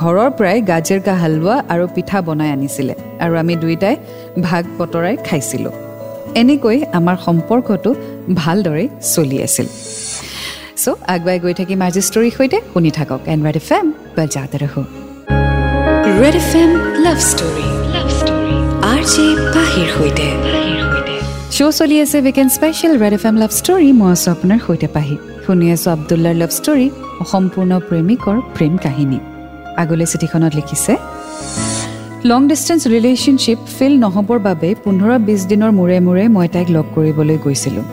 ঘৰৰ 0.00 0.30
পৰাই 0.38 0.58
গাজেৰ 0.70 1.00
কা 1.06 1.14
হালোৱা 1.22 1.56
আৰু 1.72 1.84
পিঠা 1.94 2.18
বনাই 2.26 2.50
আনিছিলে 2.56 2.94
আৰু 3.24 3.34
আমি 3.42 3.54
দুয়োটাই 3.62 3.94
ভাগ 4.48 4.62
বতৰাই 4.78 5.16
খাইছিলোঁ। 5.26 5.74
এনেকৈ 6.40 6.76
আমাৰ 6.98 7.16
সম্পৰ্কটো 7.26 7.90
ভালদৰে 8.42 8.84
চলি 9.14 9.38
আছিল। 9.46 9.66
চ' 10.82 10.96
আগুৱাই 11.14 11.38
গৈ 11.44 11.54
থাকিম 11.60 11.80
আজি 11.86 12.00
ষ্টৰীৰ 12.08 12.32
সৈতে। 12.36 12.58
শুনি 12.72 12.90
থাকক 12.98 13.20
এন 13.32 13.38
ৰেড 13.46 13.56
এফ 13.60 13.70
এম 13.78 13.86
বজাতে 14.16 14.56
ৰহো। 14.62 14.82
Red 16.20 16.36
F 16.42 16.50
M 16.62 16.70
love 17.04 17.18
story. 17.30 17.79
পাহিৰ 19.10 19.88
সৈতে। 19.96 20.26
শ্ব' 21.56 21.72
চলি 21.78 21.96
আছে 22.04 22.16
weekend 22.26 22.50
special 22.56 22.92
red 23.02 23.14
F 23.18 23.24
M 23.30 23.36
love 23.42 23.50
story 23.60 23.88
মই 24.00 24.10
আছোঁ 24.14 24.30
আপোনাৰ 24.34 24.58
সৈতে 24.66 24.88
পাহি। 24.96 25.16
শুনি 25.44 25.66
আছোঁ 25.74 25.90
আব্দুল্লাৰ 25.96 26.34
লাভ 26.42 26.50
ষ্টৰী 26.58 26.86
অসম্পূৰ্ণ 27.24 27.72
প্ৰেমিকৰ 27.88 28.36
প্ৰেম 28.56 28.74
কাহিনী। 28.84 29.18
আগলৈ 29.82 30.06
চিঠিখনত 30.12 30.52
লিখিছে 30.58 30.92
লং 32.30 32.40
ডিষ্টেঞ্চ 32.50 32.82
ৰিলেশ্যনশ্বিপ 32.94 33.58
ফিল 33.76 33.94
নহ'বৰ 34.04 34.38
বাবে 34.48 34.68
পোন্ধৰ 34.84 35.10
বিছ 35.28 35.40
দিনৰ 35.50 35.70
মূৰে 35.78 35.96
মূৰে 36.06 36.24
মই 36.36 36.46
তাইক 36.54 36.68
লগ 36.76 36.86
কৰিবলৈ 36.94 37.36
গৈছিলোঁ। 37.44 37.84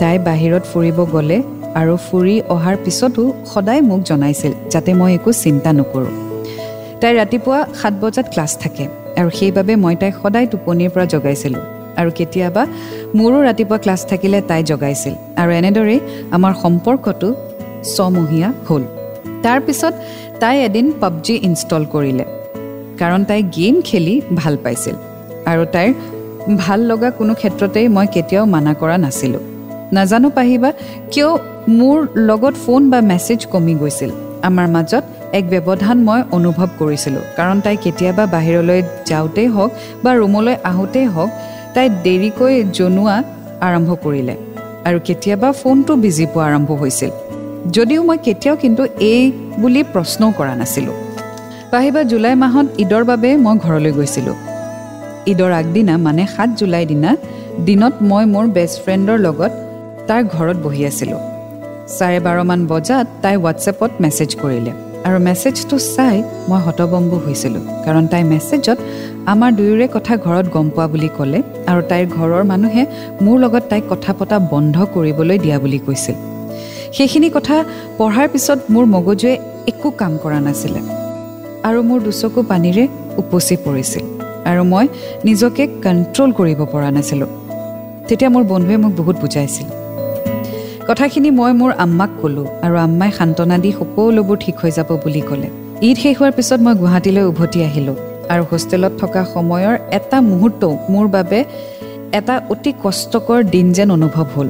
তাই 0.00 0.16
বাহিৰত 0.28 0.64
ফুৰিব 0.72 0.98
গ'লে 1.14 1.38
আৰু 1.80 1.94
ফুৰি 2.06 2.36
অহাৰ 2.54 2.76
পিছতো 2.84 3.22
সদায় 3.52 3.82
মোক 3.88 4.00
জনাইছিল 4.10 4.52
যাতে 4.72 4.90
মই 5.00 5.10
একো 5.18 5.30
চিন্তা 5.44 5.70
নকৰোঁ। 5.78 6.12
তাই 7.00 7.12
ৰাতিপুৱা 7.20 7.58
সাত 7.80 7.94
বজাত 8.02 8.26
ক্লাছ 8.34 8.52
থাকে। 8.64 8.86
আৰু 9.18 9.30
সেইবাবে 9.30 9.76
মই 9.76 9.96
তাইক 9.96 10.14
সদায় 10.22 10.46
টোপনিৰ 10.46 10.90
পৰা 10.90 11.04
জগাইছিলোঁ। 11.04 11.60
আৰু 11.96 12.10
কেতিয়াবা 12.14 12.66
মোৰো 13.14 13.38
ৰাতিপুৱা 13.42 13.78
ক্লাছ 13.78 14.00
থাকিলে 14.06 14.40
তাই 14.40 14.62
জগাইছিল। 14.62 15.14
আৰু 15.36 15.50
এনেদৰেই 15.52 16.00
আমাৰ 16.30 16.52
সম্পৰ্কটো 16.62 17.28
ছমহীয়া 17.96 18.52
হ'ল। 18.68 18.82
তাৰপিছত 19.42 19.94
তাই 20.40 20.56
এদিন 20.64 20.92
পাবজি 21.00 21.34
ইনষ্টল 21.42 21.84
কৰিলে। 21.84 22.24
কাৰণ 22.98 23.24
তাই 23.24 23.42
গেম 23.42 23.74
খেলি 23.80 24.20
ভাল 24.34 24.56
পাইছিল। 24.64 24.94
আৰু 25.46 25.64
তাইৰ 25.72 25.92
ভাল 26.58 26.80
লগা 26.80 27.10
কোনো 27.10 27.34
ক্ষেত্ৰতেই 27.34 27.88
মই 27.88 28.06
কেতিয়াও 28.06 28.46
মানা 28.46 28.74
কৰা 28.74 28.96
নাছিলোঁ। 28.98 29.40
নাজানো 29.92 30.30
পাহিবা 30.30 30.72
কিয় 31.10 31.28
মোৰ 31.68 32.08
লগত 32.16 32.54
ফোন 32.54 32.90
বা 32.90 33.00
মেছেজ 33.00 33.46
কমি 33.46 33.74
গৈছিল। 33.74 34.10
আমাৰ 34.42 34.68
মাজত 34.68 35.04
এক 35.32 35.44
ব্যৱধান 35.52 35.98
মই 36.08 36.20
অনুভৱ 36.32 36.68
কৰিছিলোঁ। 36.78 37.22
কাৰণ 37.36 37.60
তাই 37.60 37.76
কেতিয়াবা 37.84 38.24
বাহিৰলৈ 38.34 38.82
যাওঁতেই 39.06 39.48
হওক 39.48 39.70
বা 40.04 40.10
ৰুমলৈ 40.14 40.56
আহোঁতেই 40.70 41.06
হওক 41.06 41.30
তাই 41.74 41.86
দেৰিকৈ 42.04 42.54
জনোৱা 42.78 43.16
আৰম্ভ 43.66 43.90
কৰিলে। 44.04 44.34
আৰু 44.88 44.98
কেতিয়াবা 45.04 45.52
ফোনটো 45.52 45.96
বিজি 45.96 46.26
পোৱা 46.34 46.46
আৰম্ভ 46.50 46.70
হৈছিল। 46.82 47.10
যদিও 47.76 48.02
মই 48.08 48.18
কেতিয়াও 48.26 48.56
কিন্তু 48.56 48.82
এই 49.00 49.32
বুলি 49.60 49.82
প্ৰশ্নও 49.92 50.30
কৰা 50.38 50.54
নাছিলোঁ। 50.60 50.96
পাহিবা 51.72 52.02
জুলাই 52.02 52.34
মাহত 52.34 52.66
ঈদৰ 52.82 53.04
বাবে 53.10 53.30
মই 53.36 53.56
ঘৰলৈ 53.64 53.92
গৈছিলোঁ। 53.98 54.36
ঈদৰ 55.32 55.52
আগদিনা 55.52 55.94
মানে 56.06 56.26
সাত 56.26 56.50
জুলাই 56.58 56.86
দিনা 56.86 57.10
দিনত 57.66 57.94
মই 58.10 58.24
মোৰ 58.34 58.46
বেষ্ট 58.56 58.76
ফ্ৰেণ্ডৰ 58.84 59.18
লগত 59.26 59.52
তাৰ 60.08 60.22
ঘৰত 60.34 60.56
বহি 60.56 60.82
আছিলোঁ। 60.86 61.20
চাৰে 61.98 62.20
বাৰমান 62.20 62.66
বজাত 62.66 63.06
তাই 63.22 63.36
হোৱাটছএপত 63.36 63.90
মেছেজ 64.00 64.30
কৰিলে। 64.42 64.85
আৰু 65.06 65.18
মেছেজটো 65.26 65.76
চাই 65.94 66.16
মই 66.48 66.60
হতবম্ব 66.66 67.12
হৈছিলোঁ। 67.24 67.64
কাৰণ 67.84 68.04
তাই 68.12 68.22
মেছেজত 68.32 68.78
আমাৰ 69.32 69.50
দুয়োৰে 69.58 69.86
কথা 69.96 70.12
ঘৰত 70.24 70.46
গম 70.54 70.66
পোৱা 70.74 70.86
বুলি 70.92 71.08
ক'লে 71.16 71.40
আৰু 71.70 71.80
তাইৰ 71.90 72.06
ঘৰৰ 72.16 72.42
মানুহে 72.52 72.82
মোৰ 73.24 73.36
লগত 73.44 73.64
তাইক 73.70 73.84
কথা 73.92 74.10
পতা 74.18 74.36
বন্ধ 74.52 74.76
কৰিবলৈ 74.94 75.36
দিয়া 75.44 75.56
বুলি 75.62 75.78
কৈছিল। 75.86 76.16
সেইখিনি 76.96 77.28
কথা 77.36 77.56
পঢ়াৰ 77.98 78.26
পিছত 78.32 78.58
মোৰ 78.74 78.84
মগজুৱে 78.94 79.32
একো 79.70 79.88
কাম 80.00 80.12
কৰা 80.22 80.38
নাছিলে 80.46 80.80
আৰু 81.68 81.78
মোৰ 81.88 81.98
দুচকু 82.06 82.40
পানীৰে 82.50 82.84
উপচি 83.22 83.54
পৰিছিল 83.64 84.04
আৰু 84.50 84.62
মই 84.72 84.86
নিজকে 85.28 85.64
কণ্ট্ৰল 85.84 86.30
কৰিব 86.38 86.60
পৰা 86.72 86.88
নাছিলোঁ। 86.96 87.30
তেতিয়া 88.08 88.30
মোৰ 88.34 88.44
বন্ধুৱে 88.52 88.76
মোক 88.82 88.92
বহুত 89.00 89.16
বুজাইছিল। 89.22 89.68
কথাখিনি 90.88 91.30
মই 91.38 91.52
মোৰ 91.60 91.70
আম্মাক 91.84 92.10
ক'লোঁ 92.20 92.46
আৰু 92.64 92.76
আম্মাই 92.86 93.10
সান্তনা 93.18 93.56
দি 93.64 93.70
সকলোবোৰ 93.78 94.36
ঠিক 94.44 94.56
হৈ 94.62 94.70
যাব 94.76 94.90
বুলি 95.04 95.22
ক'লে। 95.28 95.48
ঈদ 95.88 95.96
শেষ 96.02 96.14
হোৱাৰ 96.18 96.32
পিছত 96.38 96.60
মই 96.66 96.74
গুৱাহাটীলৈ 96.80 97.24
উভতি 97.30 97.58
আহিলোঁ 97.68 97.96
আৰু 98.32 98.42
হোষ্টেলত 98.50 98.92
থকা 99.02 99.22
সময়ৰ 99.34 99.74
এটা 99.98 100.18
মুহূৰ্তও 100.30 100.72
মোৰ 100.92 101.06
বাবে 101.16 101.38
এটা 102.18 102.34
অতি 102.52 102.72
কষ্টকৰ 102.82 103.40
দিন 103.54 103.66
যেন 103.76 103.88
অনুভৱ 103.96 104.26
হ'ল। 104.34 104.48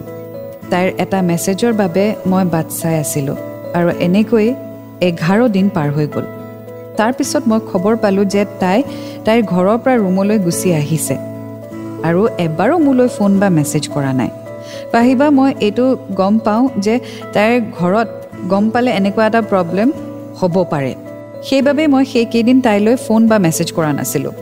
তাইৰ 0.70 0.88
এটা 1.04 1.18
মেছেজৰ 1.28 1.72
বাবে 1.82 2.04
মই 2.30 2.44
বাট 2.54 2.66
চাই 2.80 2.94
আছিলোঁ 3.04 3.36
আৰু 3.76 3.88
এনেকৈ 4.06 4.46
এঘাৰ 5.08 5.38
দিন 5.56 5.66
পাৰ 5.76 5.88
হৈ 5.96 6.06
গ'ল। 6.14 6.26
তাৰপিছত 6.98 7.42
মই 7.50 7.60
খবৰ 7.70 7.94
পালোঁ 8.02 8.26
যে 8.34 8.42
তাই 8.62 8.78
তাইৰ 9.24 9.40
ঘৰৰ 9.52 9.76
পৰা 9.82 9.94
ৰুমলৈ 10.04 10.38
গুচি 10.46 10.68
আহিছে 10.80 11.14
আৰু 12.08 12.20
এবাৰো 12.46 12.76
মোলৈ 12.86 13.08
ফোন 13.16 13.30
বা 13.40 13.48
মেছেজ 13.56 13.84
কৰা 13.94 14.12
নাই। 14.20 14.30
পাহিবা 14.92 15.26
মই 15.30 15.50
এইটো 15.60 15.84
গম 16.14 16.34
পাওঁ 16.38 16.68
যে 16.78 16.94
তাইৰ 17.34 17.54
ঘৰত 17.78 18.08
গম 18.48 18.64
পালে 18.70 18.90
এনেকুৱা 18.90 19.26
এটা 19.26 19.40
প্ৰব্লেম 19.50 19.88
হ'ব 20.40 20.64
পাৰে। 20.70 20.94
সেইবাবে 21.42 21.86
মই 21.86 22.04
সেইকেইদিন 22.04 22.58
তাইলৈ 22.60 22.96
ফোন 22.96 23.20
বা 23.28 23.36
মেছেজ 23.38 23.68
কৰা 23.72 23.92
নাছিলোঁ। 23.92 24.34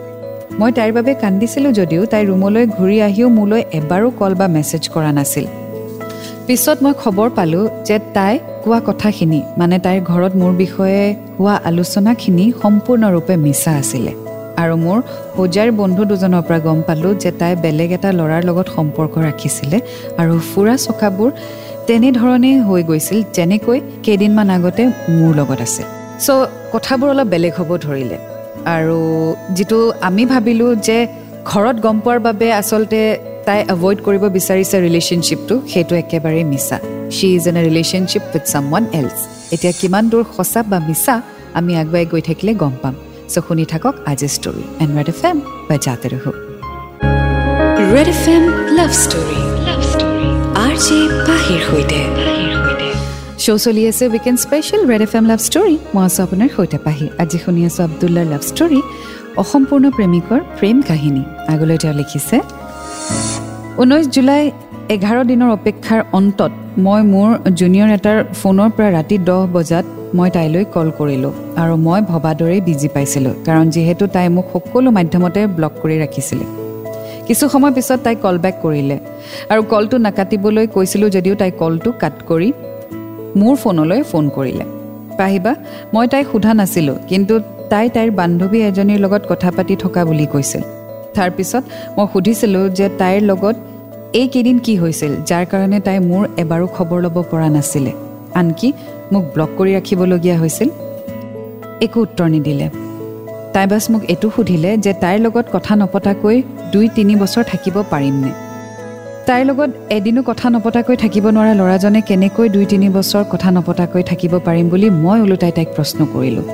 মই 0.59 0.71
তাইৰ 0.73 0.93
বাবে 0.93 1.13
কান্দিছিলোঁ 1.15 1.73
যদিও 1.73 2.03
তাই 2.07 2.23
ৰুমলৈ 2.27 2.65
ঘূৰি 2.67 2.97
আহিও 3.01 3.29
মোলৈ 3.29 3.63
এবাৰো 3.79 4.09
কল 4.19 4.33
বা 4.35 4.47
মেছেজ 4.49 4.83
কৰা 4.95 5.13
নাছিল। 5.13 5.47
পিছত 6.47 6.79
মই 6.83 6.93
খবৰ 7.03 7.29
পালোঁ 7.31 7.69
যে 7.85 7.97
তাই 8.15 8.35
কোৱা 8.65 8.81
কথাখিনি 8.87 9.41
মানে 9.59 9.77
তাইৰ 9.79 10.01
ঘৰত 10.11 10.33
মোৰ 10.37 10.53
বিষয়ে 10.65 11.03
হোৱা 11.39 11.55
আলোচনাখিনি 11.65 12.45
সম্পূৰ্ণৰূপে 12.63 13.35
মিছা 13.37 13.73
আছিলে। 13.73 14.24
আৰু 14.63 14.75
মোৰ 14.85 14.99
হোজাৰ 15.39 15.69
বন্ধু 15.81 16.03
দুজনৰ 16.11 16.43
পৰা 16.49 16.59
গম 16.67 16.79
পালোঁ 16.89 17.13
যে 17.23 17.31
তাই 17.41 17.53
বেলেগ 17.65 17.91
এটা 17.97 18.09
ল'ৰাৰ 18.19 18.43
লগত 18.49 18.67
সম্পৰ্ক 18.77 19.15
ৰাখিছিলে 19.27 19.79
আৰু 20.21 20.35
ফুৰা 20.51 20.75
চকাবোৰ 20.87 21.31
তেনেধৰণেই 21.89 22.57
হৈ 22.69 22.83
গৈছিল 22.91 23.19
যেনেকৈ 23.37 23.79
কেইদিনমান 24.05 24.49
আগতে 24.57 24.83
মোৰ 25.19 25.33
লগত 25.41 25.61
আছে। 25.67 25.83
চ' 26.25 26.29
কথাবোৰ 26.75 27.09
অলপ 27.15 27.29
বেলেগ 27.35 27.53
হ'ব 27.59 27.71
ধৰিলে। 27.87 28.17
আৰু 28.77 28.99
যিটো 29.57 29.79
আমি 30.09 30.25
ভাবিলোঁ 30.33 30.71
যে 30.87 30.99
ঘৰত 31.51 31.77
গম 31.85 31.97
পোৱাৰ 32.05 32.19
বাবে 32.27 32.47
আচলতে 32.61 33.01
তাই 33.47 33.61
এভইড 33.75 33.99
কৰিব 34.07 34.25
বিচাৰিছে 34.37 34.77
ৰিলেশ্যনশ্বিপটো 34.87 35.55
সেইটো 35.73 35.95
একেবাৰে 36.03 36.43
মিছা। 36.53 36.77
She 37.17 37.29
is 37.39 37.45
in 37.51 37.57
a 37.61 37.63
relationship 37.69 38.23
with 38.35 38.45
someone 38.71 38.85
else 39.01 39.19
এতিয়া 39.55 39.73
কিমান 39.81 40.05
দূৰ 40.11 40.23
সঁচা 40.37 40.61
বা 40.71 40.79
মিছা 40.89 41.15
আমি 41.59 41.73
আগুৱাই 41.83 42.05
গৈ 42.13 42.23
থাকিলে 42.29 42.53
গম 42.63 42.75
পাম। 42.83 42.95
চ' 43.29 43.43
শুনি 43.47 43.65
থাকক 43.73 43.95
আজি 44.11 44.29
story 44.37 44.65
and 44.83 44.91
red 44.99 45.09
F 45.15 45.21
M 45.31 45.37
বা 45.69 45.77
জাতে 45.85 46.07
ৰহো 46.13 46.33
red 47.95 48.09
F 48.15 48.25
M 48.35 48.45
love 48.79 48.91
story 49.05 49.41
love 49.69 49.81
story 49.93 50.29
R 50.65 50.75
J 50.85 50.99
পাহিৰ 51.29 51.61
সৈতে 51.69 52.01
শ্ব' 53.45 53.61
চলি 53.65 53.83
আছে 53.91 54.05
weekend 54.09 54.39
special 54.47 54.83
red 54.91 55.03
F 55.07 55.13
M 55.19 55.25
love 55.31 55.41
story 55.49 55.75
মই 55.95 56.03
আছোঁ 56.09 56.23
আপোনাৰ 56.27 56.49
সৈতে 56.57 56.79
পাহি 56.87 57.07
আজি 57.23 57.39
শুনি 57.45 57.61
আছোঁ 57.69 57.83
আব্দুল্লাৰ 57.89 58.27
লাভ 58.33 58.43
ষ্টৰী 58.51 58.81
অসম্পূৰ্ণ 59.43 59.85
প্ৰেমিকৰ 59.97 60.41
প্ৰেম 60.59 60.77
কাহিনী 60.91 61.23
আগলৈ 61.53 61.77
তেওঁ 61.83 61.95
লিখিছে 62.01 62.37
ঊনৈছ 63.83 64.05
জুলাই 64.15 64.43
এঘাৰ 64.93 65.19
দিনৰ 65.25 65.51
অপেক্ষাৰ 65.59 66.01
অন্তত 66.19 66.53
মই 66.85 67.01
মোৰ 67.13 67.29
জুনিয়ৰ 67.59 67.89
এটাৰ 67.97 68.19
ফোনৰ 68.41 68.71
পৰা 68.77 68.89
ৰাতি 68.97 69.17
দহ 69.29 69.41
বজাত 69.55 69.85
মই 70.19 70.29
তাইলৈ 70.37 70.65
কল 70.75 70.89
কৰিলোঁ 70.99 71.33
আৰু 71.63 71.75
মই 71.87 72.01
ভবা 72.11 72.33
দৰেই 72.41 72.61
বিজি 72.69 72.89
পাইছিলোঁ 72.95 73.33
কাৰণ 73.47 73.67
যিহেতু 73.75 74.05
তাই 74.15 74.29
মোক 74.37 74.47
সকলো 74.55 74.91
মাধ্যমতে 74.99 75.41
ব্লক 75.57 75.73
কৰি 75.83 75.97
ৰাখিছিলে। 76.03 76.45
কিছু 77.27 77.45
সময় 77.53 77.73
পিছত 77.77 77.99
তাই 78.05 78.15
কল 78.25 78.37
বেক 78.45 78.55
কৰিলে 78.65 78.97
আৰু 79.53 79.63
কলটো 79.73 79.97
নাকাটিবলৈ 80.07 80.67
কৈছিলোঁ 80.77 81.09
যদিও 81.17 81.35
তাই 81.43 81.51
কলটো 81.61 81.91
কাট 82.03 82.17
কৰি 82.29 82.49
মোৰ 83.41 83.55
ফোনলৈ 83.63 84.01
ফোন 84.11 84.25
কৰিলে। 84.37 84.65
পাহিবা 85.19 85.53
মই 85.95 86.07
তাইক 86.13 86.27
সোধা 86.33 86.53
নাছিলোঁ 86.61 86.97
কিন্তু 87.11 87.35
তাই 87.73 87.87
তাইৰ 87.95 88.11
বান্ধৱী 88.21 88.59
এজনীৰ 88.69 88.99
লগত 89.05 89.23
কথা 89.31 89.49
পাতি 89.57 89.75
থকা 89.83 90.01
বুলি 90.09 90.27
কৈছিল। 90.33 90.63
তাৰপিছত 91.17 91.63
মই 91.97 92.07
সুধিছিলোঁ 92.13 92.65
যে 92.79 92.87
তাইৰ 93.01 93.23
লগত 93.33 93.57
এইকেইদিন 94.21 94.59
কি 94.59 94.77
হৈছিল? 94.77 95.13
যাৰ 95.29 95.45
কাৰণে 95.53 95.79
তাই 95.81 95.99
মোৰ 96.11 96.25
এবাৰো 96.43 96.67
খবৰ 96.77 96.99
ল'ব 97.05 97.17
পৰা 97.31 97.49
নাছিলে। 97.49 97.93
আনকি 98.35 98.73
মোক 99.13 99.25
ব্লক 99.35 99.51
কৰি 99.59 99.71
ৰাখিবলগীয়া 99.77 100.37
হৈছিল। 100.39 100.69
একো 101.81 102.01
উত্তৰ 102.01 102.29
নিদিলে। 102.29 102.67
তাই 103.55 103.67
বাছ 103.67 103.91
মোক 103.91 104.03
এইটো 104.13 104.31
সুধিলে 104.37 104.71
যে 104.77 104.93
তাইৰ 105.03 105.19
লগত 105.21 105.47
কথা 105.53 105.73
নপতাকৈ 105.77 106.37
দুই 106.73 106.89
তিনি 106.89 107.15
বছৰ 107.17 107.45
থাকিব 107.53 107.77
পাৰিমনে? 107.91 108.33
তাইৰ 109.27 109.45
লগত 109.45 109.71
এদিনো 109.97 110.23
কথা 110.23 110.47
নপতাকৈ 110.51 110.97
থাকিব 110.97 111.25
নোৱাৰা 111.31 111.53
ল'ৰাজনে 111.61 112.01
কেনেকৈ 112.01 112.49
দুই 112.49 112.65
তিনি 112.67 112.87
বছৰ 112.91 113.25
কথা 113.33 113.49
নপতাকৈ 113.51 114.03
থাকিব 114.03 114.33
পাৰিম 114.47 114.67
বুলি 114.69 114.91
মই 114.91 115.19
ওলোটাই 115.21 115.53
তাইক 115.53 115.69
প্ৰশ্ন 115.77 115.99
কৰিলোঁ। 116.15 116.47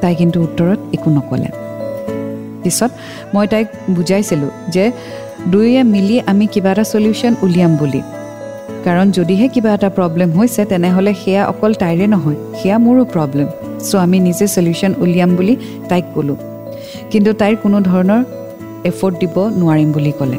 তাই 0.00 0.14
কিন্তু 0.14 0.38
উত্তৰত 0.42 0.78
একো 0.92 1.10
নক'লে। 1.10 1.67
পিছত 2.68 2.90
মই 3.34 3.46
তাইক 3.52 3.66
বুজাইছিলোঁ 3.96 4.52
যে 4.74 4.84
দুয়োৱে 5.52 5.82
মিলি 5.94 6.16
আমি 6.30 6.46
কিবা 6.52 6.70
এটা 6.74 6.84
চলিউশ্যন 6.92 7.32
উলিয়াম 7.44 7.72
বুলি। 7.80 8.00
কাৰণ 8.86 9.06
যদিহে 9.16 9.46
কিবা 9.54 9.70
এটা 9.76 9.88
প্ৰব্লেম 9.96 10.30
হৈছে 10.38 10.62
তেনেহ'লে 10.70 11.12
সেয়া 11.22 11.42
অকল 11.52 11.72
তাইৰে 11.82 12.06
নহয় 12.14 12.38
সেয়া 12.58 12.76
মোৰো 12.84 13.02
প্ৰব্লেম 13.14 13.48
চ' 13.88 13.94
আমি 14.04 14.18
নিজে 14.26 14.46
চলিউশ্যন 14.56 14.92
উলিয়াম 15.04 15.30
বুলি 15.38 15.54
তাইক 15.90 16.04
ক'লোঁ। 16.14 16.38
কিন্তু 17.12 17.30
তাইৰ 17.40 17.54
কোনো 17.62 17.78
ধৰণৰ 17.88 18.20
এফৰ্ট 18.90 19.14
দিব 19.22 19.36
নোৱাৰিম 19.60 19.88
বুলি 19.96 20.12
ক'লে। 20.18 20.38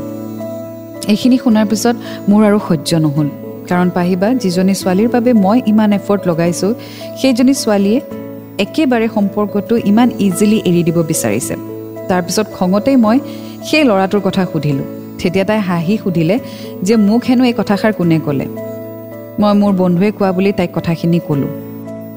এইখিনি 1.11 1.37
শুনাৰ 1.43 1.65
পিছত 1.71 1.95
মোৰ 2.29 2.41
আৰু 2.49 2.59
সহ্য 2.67 2.89
নহ'ল। 3.05 3.27
কাৰণ 3.69 3.87
পাহিবা 3.97 4.27
যিজনী 4.41 4.73
ছোৱালীৰ 4.81 5.09
বাবে 5.15 5.31
মই 5.45 5.57
ইমান 5.71 5.89
এফৰ্ট 5.99 6.21
লগাইছোঁ 6.29 6.71
সেইজনী 7.19 7.53
ছোৱালীয়ে 7.63 7.99
একেবাৰে 8.65 9.07
সম্পৰ্কটো 9.15 9.75
ইমান 9.91 10.07
ইজিলি 10.25 10.59
এৰি 10.69 10.81
দিব 10.87 10.97
বিচাৰিছে। 11.11 11.55
তাৰপিছত 12.09 12.47
খঙতেই 12.57 12.97
মই 13.05 13.17
সেই 13.67 13.83
ল'ৰাটোৰ 13.89 14.21
কথা 14.27 14.43
সুধিলোঁ। 14.51 14.87
তেতিয়া 15.19 15.45
তাই 15.49 15.59
হাঁহি 15.67 15.95
সুধিলে 16.03 16.35
যে 16.87 16.95
মোক 17.07 17.21
হেনো 17.27 17.43
এই 17.49 17.55
কথাষাৰ 17.59 17.93
কোনে 17.97 18.17
ক'লে? 18.25 18.45
মই 19.39 19.53
মোৰ 19.61 19.73
বন্ধুৱে 19.81 20.09
কোৱা 20.17 20.29
বুলি 20.37 20.51
তাইক 20.57 20.71
কথাখিনি 20.77 21.19
ক'লোঁ। 21.27 21.51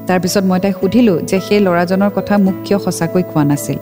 তাৰপিছত 0.07 0.43
মই 0.49 0.59
তাইক 0.63 0.75
সুধিলোঁ 0.81 1.17
যে 1.29 1.37
সেই 1.47 1.59
ল'ৰাজনৰ 1.65 2.11
কথা 2.17 2.33
মোক 2.45 2.55
কিয় 2.65 2.77
সঁচাকৈ 2.85 3.23
কোৱা 3.31 3.43
নাছিল 3.49 3.77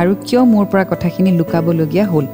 আৰু 0.00 0.12
কিয় 0.26 0.42
মোৰ 0.52 0.64
পৰা 0.70 0.84
কথাখিনি 0.92 1.30
লুকাবলগীয়া 1.38 2.04
হ'ল? 2.12 2.26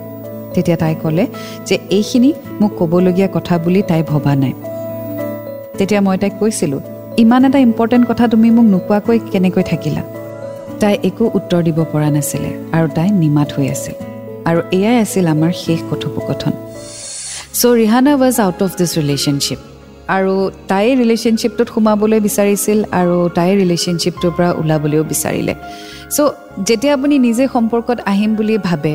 তেতিয়া 0.55 0.77
তাই 0.83 0.95
ক'লে 1.03 1.25
যে 1.67 1.77
এইখিনি 1.97 2.31
মোক 2.61 2.71
ক'বলগীয়া 2.79 3.29
কথা 3.37 3.55
বুলি 3.65 3.81
তাই 3.83 4.03
ভবা 4.11 4.33
নাই। 4.43 4.55
তেতিয়া 5.79 6.01
মই 6.07 6.17
তাইক 6.23 6.35
কৈছিলোঁ 6.41 6.81
ইমান 7.23 7.43
এটা 7.45 7.59
ইম্পৰ্টেণ্ট 7.69 8.05
কথা 8.11 8.25
তুমি 8.33 8.49
মোক 8.57 8.67
নোকোৱাকৈ 8.75 9.19
কেনেকৈ 9.33 9.63
থাকিলা? 9.63 10.03
তাই 10.83 10.95
একো 11.09 11.25
উত্তৰ 11.39 11.61
দিব 11.67 11.79
পৰা 11.93 12.09
নাছিলে 12.17 12.51
আৰু 12.77 12.87
তাই 12.97 13.09
নিমাত 13.23 13.49
হৈ 13.57 13.67
আছিল। 13.75 13.97
আৰু 14.49 14.61
এয়াই 14.77 14.97
আছিল 15.05 15.27
আমাৰ 15.35 15.53
শেষ 15.65 15.81
কথোপকথন। 15.91 16.55
So' 17.59 17.63
Rihanna 17.81 18.13
was 18.21 18.37
out 18.45 18.61
of 18.67 18.71
this 18.79 18.93
relationship 19.03 19.61
আৰু 20.17 20.35
তাই 20.71 20.87
ৰিলেশ্যনশ্বিপটোত 21.01 21.69
সোমাবলৈ 21.75 22.19
বিচাৰিছিল 22.27 22.79
আৰু 23.01 23.17
তাই 23.37 23.51
ৰিলেশ্যনশ্বিপটোৰ 23.63 24.33
পৰা 24.37 24.51
ওলাবলৈও 24.61 25.05
বিচাৰিলে। 25.13 25.55
চ' 26.15 26.19
যেতিয়া 26.69 26.93
আপুনি 26.99 27.15
নিজে 27.27 27.45
সম্পৰ্কত 27.55 27.99
আহিম 28.13 28.31
বুলি 28.39 28.55
ভাবে 28.69 28.93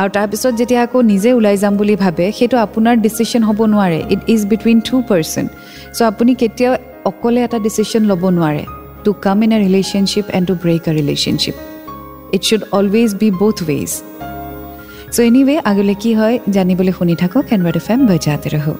আৰু 0.00 0.08
তাৰপিছত 0.16 0.52
যেতিয়া 0.60 0.80
আকৌ 0.86 0.98
নিজে 1.12 1.30
ওলাই 1.38 1.56
যাম 1.62 1.74
বুলি 1.80 1.94
ভাবে 2.04 2.24
সেইটো 2.38 2.56
আপোনাৰ 2.66 2.94
ডিচিশ্যন 3.06 3.42
হ'ব 3.48 3.60
নোৱাৰে। 3.72 4.00
It 4.14 4.20
is 4.34 4.40
between 4.52 4.78
two 4.88 4.96
person 5.10 5.44
so' 5.96 6.02
আপুনি 6.10 6.32
কেতিয়াও 6.40 6.72
অকলে 7.10 7.40
এটা 7.46 7.58
ডিচিশ্যন 7.66 8.02
ল'ব 8.10 8.24
নোৱাৰে। 8.38 8.64
To 9.06 9.10
come 9.24 9.38
in 9.44 9.50
a 9.56 9.58
relationship 9.66 10.26
and 10.36 10.44
to 10.50 10.54
break 10.64 10.82
a 10.90 10.92
relationship 11.00 11.56
it 12.36 12.42
should 12.48 12.62
always 12.78 13.10
be 13.20 13.28
both 13.42 13.58
ways 13.68 13.90
so' 15.14 15.18
anyway 15.28 15.54
আগলৈ 15.70 15.96
কি 16.02 16.10
হয় 16.18 16.36
জানিবলৈ 16.56 16.92
শুনি 16.98 17.14
থাকক 17.22 17.44
এনৱাৰ্ড 17.56 17.76
এফ 17.80 17.88
এম 17.94 18.00
বজাতে 18.10 18.48
ৰহো 18.54 18.74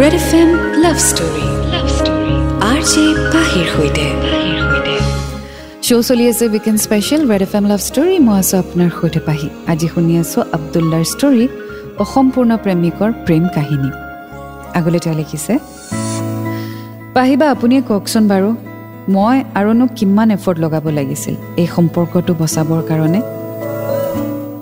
red 0.00 0.14
F 0.20 0.30
M 0.40 0.50
love 0.84 0.96
story 1.10 1.46
love 1.72 1.86
story 1.98 2.34
R 2.70 2.80
J 2.90 3.04
পাহিৰ 3.34 3.66
সৈতে। 3.74 4.06
শ্ব' 5.86 6.04
চলি 6.08 6.24
আছে 6.32 6.44
weekend 6.54 6.78
special 6.86 7.22
red 7.30 7.42
F 7.46 7.52
M 7.58 7.64
love 7.72 7.80
story 7.88 8.14
মই 8.26 8.36
আছোঁ 8.42 8.56
আপোনাৰ 8.62 8.90
সৈতে 8.98 9.20
পাহি। 9.28 9.48
আজি 9.72 9.86
শুনি 9.94 10.14
আছোঁ 10.22 10.42
আব্দুল্লাৰ 10.56 11.04
ষ্টৰী 11.12 11.44
অসম্পূৰ্ণ 12.04 12.50
প্ৰেমিকৰ 12.64 13.10
প্ৰেম 13.26 13.44
কাহিনী। 13.56 13.90
আগলৈ 14.78 15.00
তেওঁ 15.04 15.16
লিখিছে 15.20 15.52
পাহিবা 17.16 17.46
আপুনিয়ে 17.54 17.82
কওকচোন 17.88 18.24
বাৰু 18.32 18.48
মই 19.14 19.36
আৰুনো 19.58 19.86
কিমান 19.98 20.28
এফৰ্ট 20.30 20.58
লগাব 20.64 20.84
লাগিছিল 20.98 21.34
এই 21.62 21.66
সম্পৰ্কটো 21.76 22.32
বচাবৰ 22.40 22.80
কাৰণে? 22.90 23.20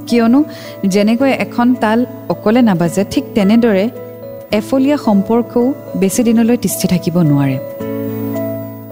কিয়নো 0.09 0.41
যেনেকৈ 0.95 1.33
এখন 1.45 1.69
তাল 1.83 1.99
অকলে 2.29 2.61
নাবাজে 2.63 3.03
ঠিক 3.11 3.25
তেনেদৰে 3.35 3.85
এফলীয়া 4.59 4.97
সম্পৰ্কও 5.07 5.65
বেছি 6.01 6.23
দিনলৈ 6.29 6.57
তিষ্ঠি 6.65 6.87
থাকিব 6.93 7.17
নোৱাৰে। 7.31 7.59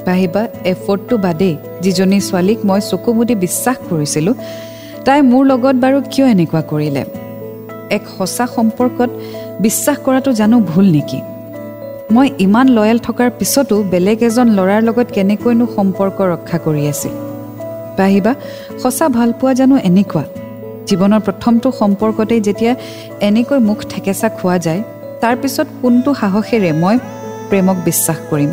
পাহিবা 0.06 0.42
এফৰ্টটো 0.72 1.16
বাদেই 1.16 1.54
যিজনী 1.82 2.18
ছোৱালীক 2.20 2.58
মই 2.68 2.80
চকু 2.90 3.10
মুদি 3.16 3.34
বিশ্বাস 3.44 3.76
কৰিছিলোঁ 3.90 4.34
তাই 5.04 5.18
মোৰ 5.30 5.42
লগত 5.50 5.76
বাৰু 5.84 5.98
কিয় 6.12 6.26
এনেকুৱা 6.34 6.62
কৰিলে? 6.70 7.02
এক 7.96 8.02
সঁচা 8.18 8.44
সম্পৰ্কত 8.56 9.10
বিশ্বাস 9.60 9.96
কৰাটো 10.04 10.30
জানো 10.40 10.56
ভুল 10.60 10.86
নেকি? 10.96 11.20
মই 12.14 12.28
ইমান 12.44 12.66
লয়েল 12.76 12.98
থকাৰ 13.06 13.28
পিছতো 13.38 13.76
বেলেগ 13.92 14.20
এজন 14.28 14.48
ল'ৰাৰ 14.58 14.80
লগত 14.88 15.08
কেনেকৈনো 15.16 15.64
সম্পৰ্ক 15.76 16.18
ৰক্ষা 16.32 16.58
কৰি 16.64 16.82
আছিল 16.92 17.14
পাহিবা 17.98 18.32
সঁচা 18.82 19.06
ভালপোৱা 19.18 19.52
জানো 19.60 19.76
এনেকুৱা? 19.88 20.24
জীৱনৰ 20.88 21.20
প্ৰথমটো 21.26 21.68
সম্পৰ্কতেই 21.80 22.40
যেতিয়া 22.46 22.72
এনেকৈ 23.28 23.58
মুখ 23.68 23.78
ঠেকেচা 23.92 24.28
খোৱা 24.38 24.56
যায় 24.66 24.80
তাৰপিছত 25.22 25.68
কোনটো 25.82 26.10
সাহসেৰে 26.20 26.70
মই 26.82 26.96
প্ৰেমক 27.48 27.76
বিশ্বাস 27.88 28.18
কৰিম? 28.30 28.50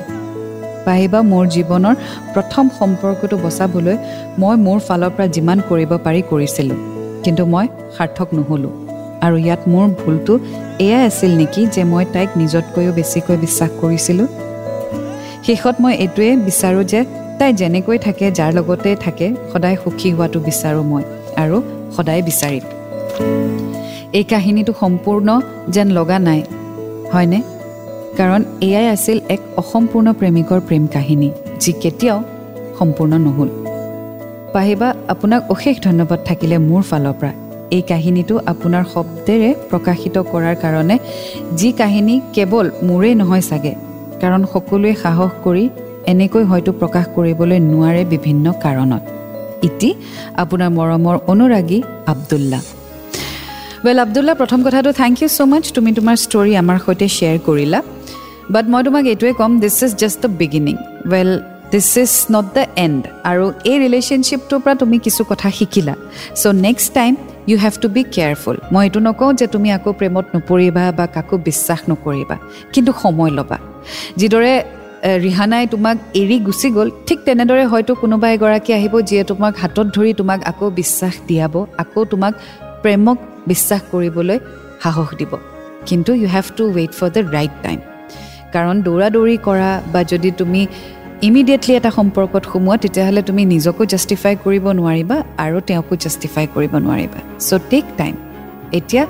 পাহিবা 0.85 1.19
মোৰ 1.31 1.43
জীৱনৰ 1.55 1.95
প্ৰথম 2.33 2.65
সম্পৰ্কটো 2.79 3.35
বচাবলৈ 3.45 3.95
মই 4.41 4.55
মোৰ 4.65 4.77
ফালৰ 4.87 5.11
পৰা 5.15 5.27
যিমান 5.35 5.57
কৰিব 5.69 5.91
পাৰি 6.05 6.21
কৰিছিলোঁ। 6.31 6.79
কিন্তু 7.23 7.43
মই 7.53 7.65
সাৰ্থক 7.95 8.27
নহ'লোঁ। 8.37 8.73
আৰু 9.25 9.35
ইয়াত 9.45 9.61
মোৰ 9.71 9.85
ভুলটো 9.99 10.33
এয়াই 10.85 11.03
আছিল 11.09 11.31
নেকি 11.41 11.61
যে 11.75 11.83
মই 11.91 12.05
তাইক 12.13 12.29
নিজতকৈও 12.41 12.91
বেছিকৈ 12.97 13.37
বিশ্বাস 13.45 13.71
কৰিছিলোঁ? 13.81 14.27
শেষত 15.45 15.75
মই 15.83 15.93
এইটোৱে 16.03 16.29
বিচাৰোঁ 16.47 16.83
যে 16.91 16.99
তাই 17.39 17.51
যেনেকৈ 17.59 17.97
থাকে 18.05 18.25
যাৰ 18.37 18.51
লগতে 18.57 18.89
থাকে 19.05 19.27
সদায় 19.51 19.77
সুখী 19.83 20.09
হোৱাটো 20.15 20.39
বিচাৰোঁ 20.47 20.83
মই 20.91 21.03
আৰু 21.41 21.57
সদায় 21.95 22.21
বিচাৰিম। 22.29 22.63
এই 24.17 24.25
কাহিনীটো 24.31 24.73
সম্পূৰ্ণ 24.81 25.27
যেন 25.75 25.87
লগা 25.97 26.17
নাই 26.27 26.41
হয়নে? 27.13 27.39
কাৰণ 28.17 28.41
এয়াই 28.67 28.87
আছিল 28.95 29.17
এক 29.35 29.41
অসম্পূৰ্ণ 29.61 30.07
প্ৰেমিকৰ 30.19 30.59
প্ৰেম 30.67 30.83
কাহিনী 30.95 31.29
যি 31.61 31.71
কেতিয়াও 31.83 32.19
সম্পূৰ্ণ 32.79 33.13
নহ'ল। 33.25 33.49
পাহিবা 34.53 34.87
আপোনাক 35.13 35.41
অশেষ 35.53 35.75
ধন্যবাদ 35.87 36.19
থাকিলে 36.25 36.55
মোৰ 36.69 36.81
ফালৰ 36.89 37.15
পৰা। 37.21 37.33
এই 37.77 37.83
কাহিনীটো 37.91 38.35
আপোনাৰ 38.51 38.83
শব্দেৰে 38.93 39.49
প্ৰকাশিত 39.69 40.15
কৰাৰ 40.31 40.55
কাৰণে 40.63 40.95
যি 41.59 41.69
কাহিনী 41.81 42.15
কেৱল 42.35 42.65
মোৰেই 42.87 43.15
নহয় 43.21 43.43
চাগে 43.49 43.73
কাৰণ 44.21 44.41
সকলোৱে 44.53 44.91
সাহস 45.03 45.31
কৰি 45.45 45.65
এনেকৈ 46.11 46.43
হয়তো 46.51 46.71
প্ৰকাশ 46.81 47.05
কৰিবলৈ 47.15 47.59
নোৱাৰে 47.71 48.03
বিভিন্ন 48.13 48.45
কাৰণত। 48.63 49.03
ইতি 49.67 49.89
আপোনাৰ 50.43 50.69
মৰমৰ 50.77 51.15
অনুৰাগী 51.31 51.79
আব্দুল্লা 52.13 52.59
ৱেল 53.85 53.97
আব্দুল্লা 54.05 54.33
প্ৰথম 54.41 54.59
কথাটো 54.67 54.89
থেংক 55.01 55.15
ইউ 55.21 55.29
ছ' 55.37 55.47
মাছ 55.51 55.65
তুমি 55.75 55.91
তোমাৰ 55.97 56.15
ষ্টৰী 56.25 56.51
আমাৰ 56.61 56.77
সৈতে 56.85 57.07
শ্বেয়াৰ 57.15 57.39
কৰিলা। 57.47 57.79
বাট 58.53 58.65
মই 58.71 58.81
তোমাক 58.87 59.03
এইটোৱে 59.13 59.33
ক'ম 59.39 59.51
this 59.63 59.77
is 59.85 59.91
just 60.01 60.19
the 60.23 60.29
beginning 60.41 60.75
well 61.11 61.29
this 61.73 61.91
is 62.03 62.11
not 62.33 62.45
the 62.55 62.63
end 62.85 63.01
আৰু 63.29 63.45
এই 63.71 63.77
ৰিলেশ্যনশ্বিপটোৰ 63.83 64.59
পৰা 64.63 64.75
তুমি 64.81 64.97
কিছু 65.05 65.21
কথা 65.31 65.49
শিকিলা। 65.57 65.93
So' 66.41 66.53
next 66.65 66.89
time 66.97 67.13
you 67.49 67.57
have 67.63 67.75
to 67.83 67.87
be 67.95 68.01
careful 68.15 68.57
মই 68.73 68.83
এইটো 68.87 68.99
নকওঁ 69.07 69.31
যে 69.39 69.45
তুমি 69.53 69.69
আকৌ 69.77 69.89
প্ৰেমত 69.99 70.25
নপৰিবা 70.35 70.83
বা 70.97 71.05
কাকো 71.15 71.35
বিশ্বাস 71.49 71.79
নকৰিবা 71.91 72.35
কিন্তু 72.73 72.91
সময় 73.03 73.31
ল'বা। 73.37 73.57
যিদৰে 74.19 74.53
ৰিহানাই 75.25 75.63
তোমাক 75.73 75.97
এৰি 76.21 76.37
গুচি 76.47 76.69
গ'ল 76.77 76.87
ঠিক 77.07 77.19
তেনেদৰে 77.27 77.63
হয়তো 77.71 77.91
কোনোবা 78.01 78.27
এগৰাকী 78.35 78.71
আহিব 78.77 78.93
যিয়ে 79.09 79.23
তোমাক 79.31 79.53
হাতত 79.61 79.87
ধৰি 79.95 80.11
তোমাক 80.19 80.39
আকৌ 80.51 80.65
বিশ্বাস 80.79 81.15
দিয়াব 81.27 81.55
আকৌ 81.83 82.01
তোমাক 82.11 82.33
প্ৰেমক 82.83 83.17
বিশ্বাস 83.51 83.81
কৰিবলৈ 83.91 84.37
সাহস 84.83 85.09
দিব। 85.19 85.31
কিন্তু 85.89 86.11
you 86.21 86.27
have 86.35 86.45
to 86.57 86.63
wait 86.77 86.91
for 86.99 87.09
the 87.15 87.21
right 87.35 87.53
time 87.65 87.79
কাৰণ 88.53 88.75
দৌৰা 88.87 89.07
দৌৰি 89.15 89.37
কৰা 89.47 89.69
বা 89.93 90.01
যদি 90.11 90.29
তুমি 90.39 90.61
ইমিডিয়েটলি 91.27 91.73
এটা 91.79 91.91
সম্পৰ্কত 91.99 92.43
সোমোৱা 92.51 92.75
তেতিয়াহ'লে 92.83 93.21
তুমি 93.29 93.43
নিজকো 93.53 93.83
জাষ্টিফাই 93.93 94.33
কৰিব 94.45 94.65
নোৱাৰিবা 94.79 95.17
আৰু 95.45 95.57
তেওঁকো 95.67 95.93
জাষ্টিফাই 96.03 96.45
কৰিব 96.55 96.73
নোৱাৰিবা। 96.85 97.19
চ' 97.47 97.59
টেক 97.71 97.85
টাইম 97.99 98.15
এতিয়া 98.79 99.03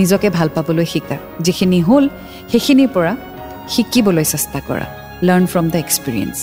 নিজকে 0.00 0.28
ভাল 0.36 0.48
পাবলৈ 0.56 0.86
শিকা। 0.92 1.16
যিখিনি 1.46 1.78
হ'ল 1.88 2.04
সেইখিনিৰ 2.50 2.90
পৰা 2.96 3.12
শিকিবলৈ 3.74 4.24
চেষ্টা 4.32 4.58
কৰা। 4.68 4.86
Learn 5.28 5.44
from 5.52 5.66
the 5.72 5.78
experience 5.84 6.34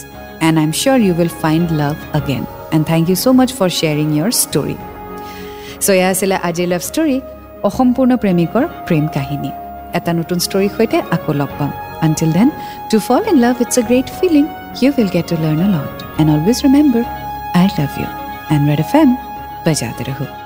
and 0.46 0.56
I 0.60 0.66
am 0.68 0.74
sure 0.82 0.98
you 1.06 1.14
will 1.20 1.34
find 1.44 1.68
love 1.82 1.96
again 2.20 2.44
and 2.76 2.84
thank 2.92 3.04
you 3.12 3.18
so' 3.24 3.28
much 3.40 3.50
for 3.58 3.70
sharing 3.80 4.08
your 4.18 4.32
story 4.44 4.78
so' 5.84 5.90
এয়া 5.98 6.08
আছিলে 6.14 6.36
আজিৰ 6.48 6.68
লাভ 6.74 6.82
ষ্টৰী 6.90 7.18
অসম্পূৰ্ণ 7.70 8.12
প্ৰেমিকৰ 8.24 8.64
প্ৰেম 8.88 9.06
কাহিনী। 9.16 9.52
এটা 9.98 10.12
নতুন 10.20 10.38
ষ্টৰীৰ 10.46 10.72
সৈতে 10.76 10.98
আকৌ 11.16 11.32
লগ 11.42 11.52
পাম। 11.60 11.72
Until 12.06 12.30
then 12.38 12.48
to 12.92 12.98
fall 13.08 13.22
in 13.32 13.38
love 13.46 13.56
it's 13.64 13.76
a 13.82 13.84
great 13.90 14.10
feeling 14.20 14.46
you 14.82 14.92
will 14.94 15.10
get 15.10 15.28
to 15.28 15.38
learn 15.38 15.60
a 15.60 15.70
lot. 15.70 16.04
And 16.20 16.30
always 16.30 16.64
remember, 16.64 17.04
I 17.56 17.70
love 17.78 17.98
you. 17.98 18.06
And 18.50 18.68
Red 18.68 18.80
FM, 18.80 19.18
bajate 19.64 20.06
raho. 20.06 20.43